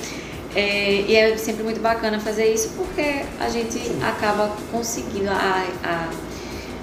É, 0.55 1.05
e 1.09 1.17
é 1.17 1.35
sempre 1.39 1.63
muito 1.63 1.81
bacana 1.81 2.21
fazer 2.21 2.53
isso 2.53 2.73
porque 2.77 3.23
a 3.41 3.49
gente 3.49 3.81
acaba 4.03 4.55
conseguindo, 4.71 5.31
a, 5.31 5.67
a 5.83 6.11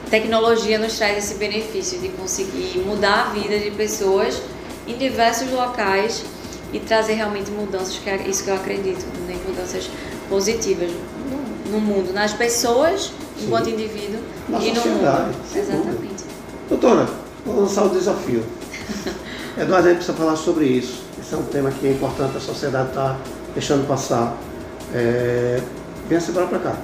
tecnologia 0.10 0.79
nos 0.79 0.97
traz 0.97 1.15
esse 1.19 1.36
benefício 1.36 1.99
de 1.99 2.10
conseguir 2.10 2.79
mudar 2.79 3.27
a 3.27 3.33
vida 3.33 3.60
de 3.60 3.69
pessoas 3.69 4.41
em 4.88 4.97
diversos 4.97 5.51
locais 5.51 6.25
e 6.73 6.79
trazer 6.79 7.13
realmente 7.13 7.51
mudanças, 7.51 7.99
que 7.99 8.10
é 8.10 8.27
isso 8.27 8.43
que 8.43 8.49
eu 8.49 8.55
acredito, 8.55 9.05
né? 9.27 9.38
mudanças 9.47 9.91
positivas 10.27 10.89
no, 11.29 11.73
no 11.73 11.79
mundo, 11.79 12.12
nas 12.13 12.33
pessoas 12.33 13.12
enquanto 13.39 13.65
Sim. 13.65 13.73
indivíduo 13.73 14.16
Na 14.49 14.60
e 14.60 14.69
no 14.69 14.75
sociedade, 14.75 15.31
dúvida. 15.31 15.60
Exatamente. 15.60 16.23
Doutora, 16.69 17.07
vou 17.45 17.62
lançar 17.62 17.86
o 17.86 17.89
desafio. 17.89 18.43
Eduardo, 19.57 19.88
a 19.88 19.89
gente 19.91 19.97
precisa 19.97 20.17
falar 20.17 20.36
sobre 20.36 20.65
isso. 20.65 21.03
Esse 21.19 21.33
é 21.33 21.38
um 21.38 21.43
tema 21.43 21.71
que 21.71 21.88
é 21.88 21.91
importante, 21.91 22.38
a 22.38 22.39
sociedade 22.39 22.89
está 22.89 23.17
deixando 23.53 23.88
passar. 23.88 24.38
É... 24.93 25.62
Venha 26.07 26.21
se 26.21 26.31
para 26.31 26.60
cá. 26.60 26.75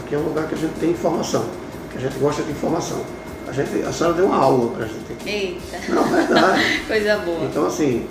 Aqui 0.00 0.14
é 0.14 0.18
um 0.18 0.22
lugar 0.22 0.48
que 0.48 0.54
a 0.54 0.58
gente 0.58 0.74
tem 0.80 0.90
informação, 0.90 1.44
que 1.92 1.98
a 1.98 2.00
gente 2.00 2.18
gosta 2.18 2.42
de 2.42 2.50
informação. 2.50 3.00
A, 3.46 3.52
gente, 3.52 3.82
a 3.82 3.92
senhora 3.92 4.16
deu 4.16 4.26
uma 4.26 4.36
aula 4.36 4.72
para 4.72 4.84
a 4.84 4.88
gente 4.88 5.12
aqui. 5.12 5.28
Eita, 5.28 5.92
Não, 5.92 6.02
é 6.02 6.26
verdade. 6.26 6.80
coisa 6.88 7.18
boa. 7.18 7.44
Então, 7.44 7.66
assim, 7.66 8.06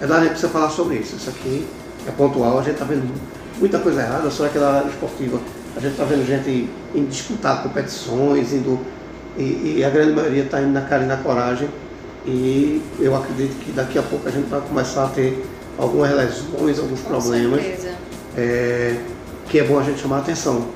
Eduardo, 0.00 0.16
a 0.16 0.28
gente 0.28 0.30
precisa 0.32 0.52
falar 0.52 0.70
sobre 0.70 0.96
isso. 0.96 1.16
Isso 1.16 1.30
aqui 1.30 1.66
é 2.06 2.10
pontual, 2.10 2.58
a 2.58 2.62
gente 2.62 2.74
está 2.74 2.84
vendo 2.84 3.08
muita 3.58 3.78
coisa 3.78 4.02
errada, 4.02 4.30
só 4.30 4.48
que 4.48 4.58
na 4.58 4.68
área 4.68 4.88
esportiva. 4.88 5.40
A 5.76 5.80
gente 5.80 5.92
está 5.92 6.04
vendo 6.04 6.26
gente 6.26 6.68
indo 6.94 7.08
disputar 7.08 7.62
competições, 7.62 8.52
indo, 8.52 8.78
e, 9.36 9.76
e 9.78 9.84
a 9.84 9.90
grande 9.90 10.12
maioria 10.12 10.44
está 10.44 10.60
indo 10.60 10.72
na 10.72 10.82
cara 10.82 11.04
e 11.04 11.06
na 11.06 11.16
coragem. 11.16 11.68
E 12.26 12.82
eu 13.00 13.16
acredito 13.16 13.58
que 13.64 13.72
daqui 13.72 13.98
a 13.98 14.02
pouco 14.02 14.28
a 14.28 14.30
gente 14.30 14.48
vai 14.48 14.60
começar 14.60 15.04
a 15.04 15.08
ter 15.08 15.44
algumas 15.78 16.10
lesões, 16.14 16.78
alguns 16.78 17.00
Com 17.00 17.08
problemas, 17.08 17.64
é, 18.36 19.00
que 19.48 19.58
é 19.58 19.64
bom 19.64 19.78
a 19.78 19.82
gente 19.82 20.00
chamar 20.00 20.16
a 20.16 20.20
atenção. 20.20 20.68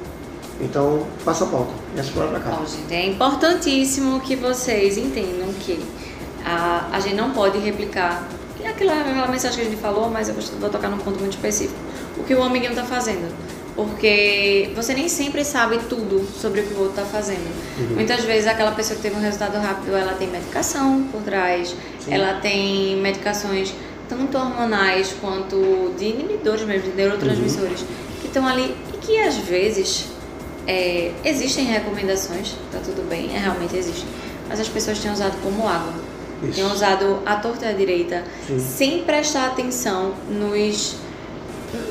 Então, 0.61 1.07
faça 1.19 1.45
a 1.45 1.47
pauta. 1.49 1.73
E 1.95 2.01
essa 2.01 2.11
para 2.13 2.41
cá. 2.41 2.51
Bom, 2.51 2.67
gente, 2.67 2.93
é 2.93 3.07
importantíssimo 3.07 4.21
que 4.21 4.35
vocês 4.35 4.97
entendam 4.97 5.53
que 5.61 5.79
a, 6.45 6.89
a 6.91 7.01
gente 7.01 7.15
não 7.15 7.31
pode 7.31 7.59
replicar 7.59 8.27
é 8.67 8.71
aquela, 8.71 9.01
aquela 9.01 9.29
mensagem 9.29 9.61
que 9.61 9.67
a 9.67 9.71
gente 9.71 9.81
falou, 9.81 10.11
mas 10.11 10.29
eu 10.29 10.35
vou, 10.35 10.43
vou 10.59 10.71
tocar 10.71 10.89
num 10.89 10.99
ponto 10.99 11.21
muito 11.21 11.35
específico. 11.35 11.79
O 12.17 12.25
que 12.25 12.35
o 12.35 12.43
amiguinho 12.43 12.71
está 12.71 12.85
fazendo. 12.85 13.33
Porque 13.77 14.71
você 14.75 14.95
nem 14.95 15.07
sempre 15.07 15.45
sabe 15.45 15.79
tudo 15.87 16.27
sobre 16.41 16.63
o 16.63 16.67
que 16.67 16.73
o 16.73 16.79
outro 16.79 17.03
está 17.03 17.05
fazendo. 17.05 17.47
Muitas 17.95 18.25
vezes 18.25 18.47
aquela 18.47 18.73
pessoa 18.73 18.97
que 18.97 19.03
teve 19.03 19.17
um 19.17 19.21
resultado 19.21 19.59
rápido, 19.59 19.95
ela 19.95 20.15
tem 20.15 20.29
medicação 20.29 21.07
por 21.13 21.23
trás, 21.23 21.77
Sim. 22.01 22.15
ela 22.15 22.41
tem 22.41 22.97
medicações 22.97 23.75
tanto 24.09 24.39
hormonais 24.39 25.15
quanto 25.21 25.95
de 25.99 26.07
inibidores 26.07 26.65
mesmo, 26.65 26.91
de 26.91 26.97
neurotransmissores, 26.97 27.85
que 28.21 28.29
estão 28.29 28.47
ali 28.47 28.75
e 28.95 28.97
que 28.99 29.19
às 29.21 29.37
vezes 29.37 30.07
é, 30.67 31.13
existem 31.25 31.65
recomendações, 31.65 32.55
tá 32.73 32.79
tudo 32.79 33.07
bem, 33.09 33.35
é, 33.35 33.39
realmente 33.39 33.77
existem, 33.77 34.07
mas 34.49 34.59
as 34.59 34.69
pessoas 34.69 34.99
têm 34.99 35.13
usado 35.13 35.37
como 35.43 35.69
água. 35.69 35.93
Isso. 36.43 36.53
Têm 36.53 36.65
usado 36.65 37.21
à 37.25 37.37
torta 37.37 37.65
e 37.65 37.69
à 37.69 37.73
direita, 37.73 38.23
Sim. 38.47 38.59
sem 38.59 39.03
prestar 39.05 39.47
atenção 39.47 40.15
nos, 40.29 40.97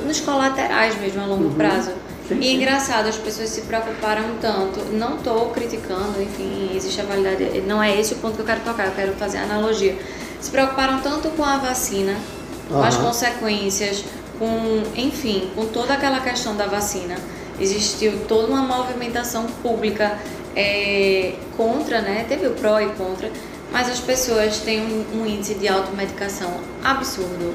nos 0.05 0.19
colaterais 0.19 0.99
mesmo 0.99 1.21
a 1.21 1.25
longo 1.25 1.45
Uhum. 1.45 1.53
prazo. 1.53 1.91
Sim, 2.27 2.39
e 2.41 2.47
é 2.47 2.51
engraçado, 2.53 3.07
as 3.07 3.15
pessoas 3.17 3.49
se 3.49 3.61
preocuparam 3.61 4.23
tanto. 4.41 4.79
Não 4.93 5.15
estou 5.17 5.49
criticando, 5.51 6.19
enfim, 6.21 6.71
existe 6.75 6.99
a 7.01 7.03
validade. 7.03 7.61
Não 7.67 7.81
é 7.81 7.99
esse 7.99 8.13
o 8.13 8.17
ponto 8.17 8.35
que 8.35 8.41
eu 8.41 8.45
quero 8.45 8.61
tocar, 8.61 8.85
eu 8.87 8.93
quero 8.93 9.13
fazer 9.13 9.37
a 9.37 9.43
analogia. 9.43 9.95
Se 10.41 10.49
preocuparam 10.49 10.99
tanto 11.01 11.29
com 11.29 11.43
a 11.43 11.57
vacina, 11.57 12.15
com 12.67 12.81
as 12.81 12.95
consequências, 12.95 14.03
com, 14.39 14.83
enfim, 14.95 15.51
com 15.55 15.65
toda 15.67 15.93
aquela 15.93 16.19
questão 16.19 16.55
da 16.55 16.65
vacina. 16.65 17.15
Existiu 17.59 18.21
toda 18.27 18.47
uma 18.47 18.61
movimentação 18.61 19.45
pública 19.61 20.17
é, 20.55 21.33
contra, 21.55 22.01
né? 22.01 22.25
Teve 22.27 22.47
o 22.47 22.51
pró 22.51 22.79
e 22.79 22.87
contra, 22.89 23.29
mas 23.71 23.87
as 23.89 23.99
pessoas 23.99 24.57
têm 24.57 24.81
um, 24.81 25.21
um 25.21 25.25
índice 25.25 25.53
de 25.55 25.67
automedicação 25.67 26.51
absurdo. 26.83 27.53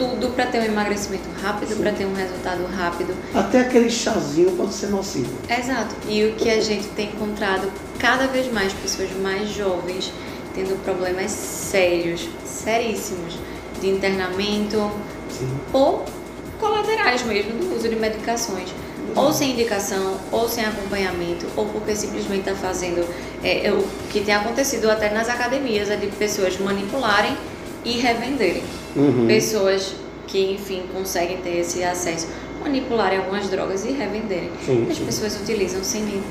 Tudo 0.00 0.30
para 0.34 0.46
ter 0.46 0.60
um 0.60 0.64
emagrecimento 0.64 1.28
rápido, 1.42 1.78
para 1.78 1.92
ter 1.92 2.06
um 2.06 2.14
resultado 2.14 2.64
rápido. 2.74 3.14
Até 3.34 3.60
aquele 3.60 3.90
chazinho 3.90 4.52
pode 4.52 4.72
ser 4.72 4.86
nocivo. 4.86 5.30
Exato. 5.46 5.94
E 6.08 6.24
o 6.24 6.32
que 6.36 6.48
a 6.48 6.58
gente 6.58 6.88
tem 6.88 7.08
encontrado 7.08 7.70
cada 7.98 8.26
vez 8.26 8.50
mais 8.50 8.72
pessoas 8.72 9.10
mais 9.20 9.50
jovens 9.50 10.10
tendo 10.54 10.82
problemas 10.82 11.30
sérios, 11.30 12.26
seríssimos, 12.46 13.34
de 13.78 13.90
internamento 13.90 14.90
Sim. 15.30 15.48
ou 15.70 16.06
colaterais 16.58 17.22
mesmo 17.22 17.58
do 17.58 17.76
uso 17.76 17.86
de 17.86 17.96
medicações. 17.96 18.70
Ou 19.14 19.34
sem 19.34 19.50
indicação, 19.52 20.16
ou 20.32 20.48
sem 20.48 20.64
acompanhamento, 20.64 21.44
ou 21.56 21.66
porque 21.66 21.94
simplesmente 21.94 22.48
está 22.48 22.54
fazendo 22.54 23.04
é, 23.42 23.66
é, 23.66 23.72
o 23.72 23.84
que 24.08 24.20
tem 24.20 24.32
acontecido 24.32 24.88
até 24.88 25.10
nas 25.10 25.28
academias, 25.28 25.90
é 25.90 25.96
de 25.96 26.06
pessoas 26.06 26.58
manipularem 26.58 27.36
e 27.84 27.92
revenderem. 27.98 28.62
Uhum. 28.96 29.26
Pessoas 29.26 29.94
que, 30.26 30.52
enfim, 30.52 30.82
conseguem 30.92 31.38
ter 31.38 31.58
esse 31.58 31.82
acesso, 31.82 32.28
manipularem 32.62 33.18
algumas 33.18 33.48
drogas 33.48 33.84
e 33.84 33.90
revenderem. 33.92 34.50
Sim, 34.64 34.86
As 34.90 34.96
sim. 34.96 35.04
pessoas 35.04 35.36
utilizam 35.40 35.82
sem 35.82 36.02
nem 36.02 36.22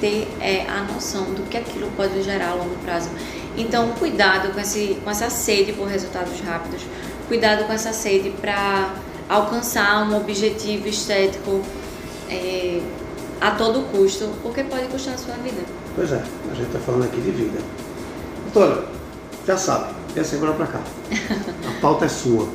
ter 0.00 0.28
é, 0.40 0.66
a 0.68 0.82
noção 0.82 1.24
do 1.32 1.42
que 1.48 1.56
aquilo 1.56 1.90
pode 1.96 2.22
gerar 2.22 2.50
a 2.50 2.54
longo 2.54 2.74
prazo. 2.84 3.08
Então, 3.56 3.92
cuidado 3.92 4.52
com, 4.52 4.60
esse, 4.60 4.98
com 5.02 5.10
essa 5.10 5.30
sede 5.30 5.72
por 5.72 5.88
resultados 5.88 6.38
rápidos, 6.40 6.82
cuidado 7.28 7.64
com 7.64 7.72
essa 7.72 7.92
sede 7.92 8.30
para 8.40 8.94
alcançar 9.28 10.06
um 10.06 10.16
objetivo 10.16 10.86
estético 10.86 11.62
é, 12.28 12.80
a 13.40 13.52
todo 13.52 13.90
custo, 13.90 14.28
porque 14.42 14.62
pode 14.64 14.86
custar 14.88 15.14
a 15.14 15.18
sua 15.18 15.34
vida. 15.36 15.62
Pois 15.94 16.12
é, 16.12 16.22
a 16.50 16.54
gente 16.54 16.66
está 16.66 16.78
falando 16.80 17.04
aqui 17.04 17.20
de 17.20 17.30
vida. 17.30 17.58
Doutora, 18.52 18.84
já 19.46 19.56
sabe, 19.56 19.94
venha 20.14 20.24
sempre 20.24 20.52
para 20.52 20.66
cá. 20.66 20.80
A 21.10 21.80
pauta 21.80 22.04
é 22.04 22.08
sua. 22.08 22.48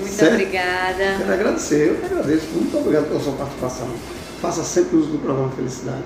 Muito 0.00 0.14
Certo? 0.14 0.32
obrigada. 0.32 1.16
Quero 1.18 1.32
agradecer, 1.32 1.88
eu 1.88 1.94
que 1.96 2.04
agradeço. 2.06 2.46
Muito 2.54 2.76
obrigado 2.76 3.08
pela 3.08 3.20
sua 3.20 3.32
participação. 3.34 3.88
Faça 4.40 4.62
sempre 4.64 4.96
uso 4.96 5.08
do 5.10 5.18
programa 5.18 5.50
Felicidade. 5.50 6.02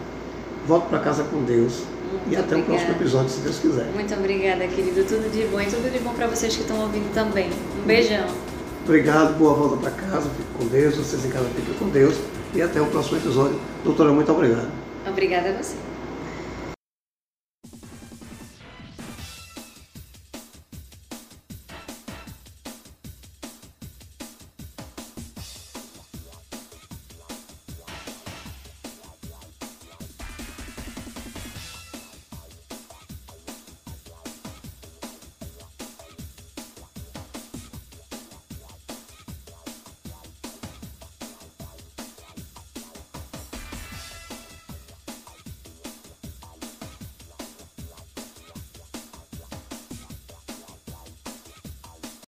Volte 0.66 0.88
para 0.88 0.98
casa 0.98 1.24
com 1.24 1.42
Deus. 1.44 1.82
e 2.26 2.28
Muito 2.28 2.40
até 2.40 2.56
o 2.56 2.62
próximo 2.62 2.74
obrigada. 2.74 2.92
episódio, 2.92 3.28
se 3.30 3.40
Deus 3.40 3.58
quiser. 3.58 3.84
Muito 3.94 4.14
obrigada, 4.14 4.66
querido. 4.68 5.04
Tudo 5.04 5.30
de 5.32 5.44
bom 5.46 5.60
e 5.60 5.66
tudo 5.66 5.90
de 5.90 5.98
bom 6.00 6.12
para 6.12 6.26
vocês 6.26 6.54
que 6.54 6.62
estão 6.62 6.78
ouvindo 6.80 7.12
também. 7.14 7.48
Um 7.82 7.86
beijão. 7.86 8.26
Obrigado, 8.84 9.36
boa 9.38 9.54
volta 9.54 9.76
para 9.78 9.90
casa, 9.90 10.28
fique 10.30 10.48
com 10.58 10.66
Deus, 10.66 10.94
vocês 10.96 11.24
em 11.24 11.30
casa 11.30 11.46
fiquem 11.56 11.74
com 11.74 11.88
Deus. 11.88 12.14
E 12.54 12.62
até 12.62 12.80
o 12.80 12.86
próximo 12.86 13.16
episódio. 13.18 13.58
Doutora, 13.82 14.12
muito 14.12 14.30
obrigado. 14.30 14.68
Obrigada 15.06 15.48
a 15.50 15.52
você. 15.62 15.74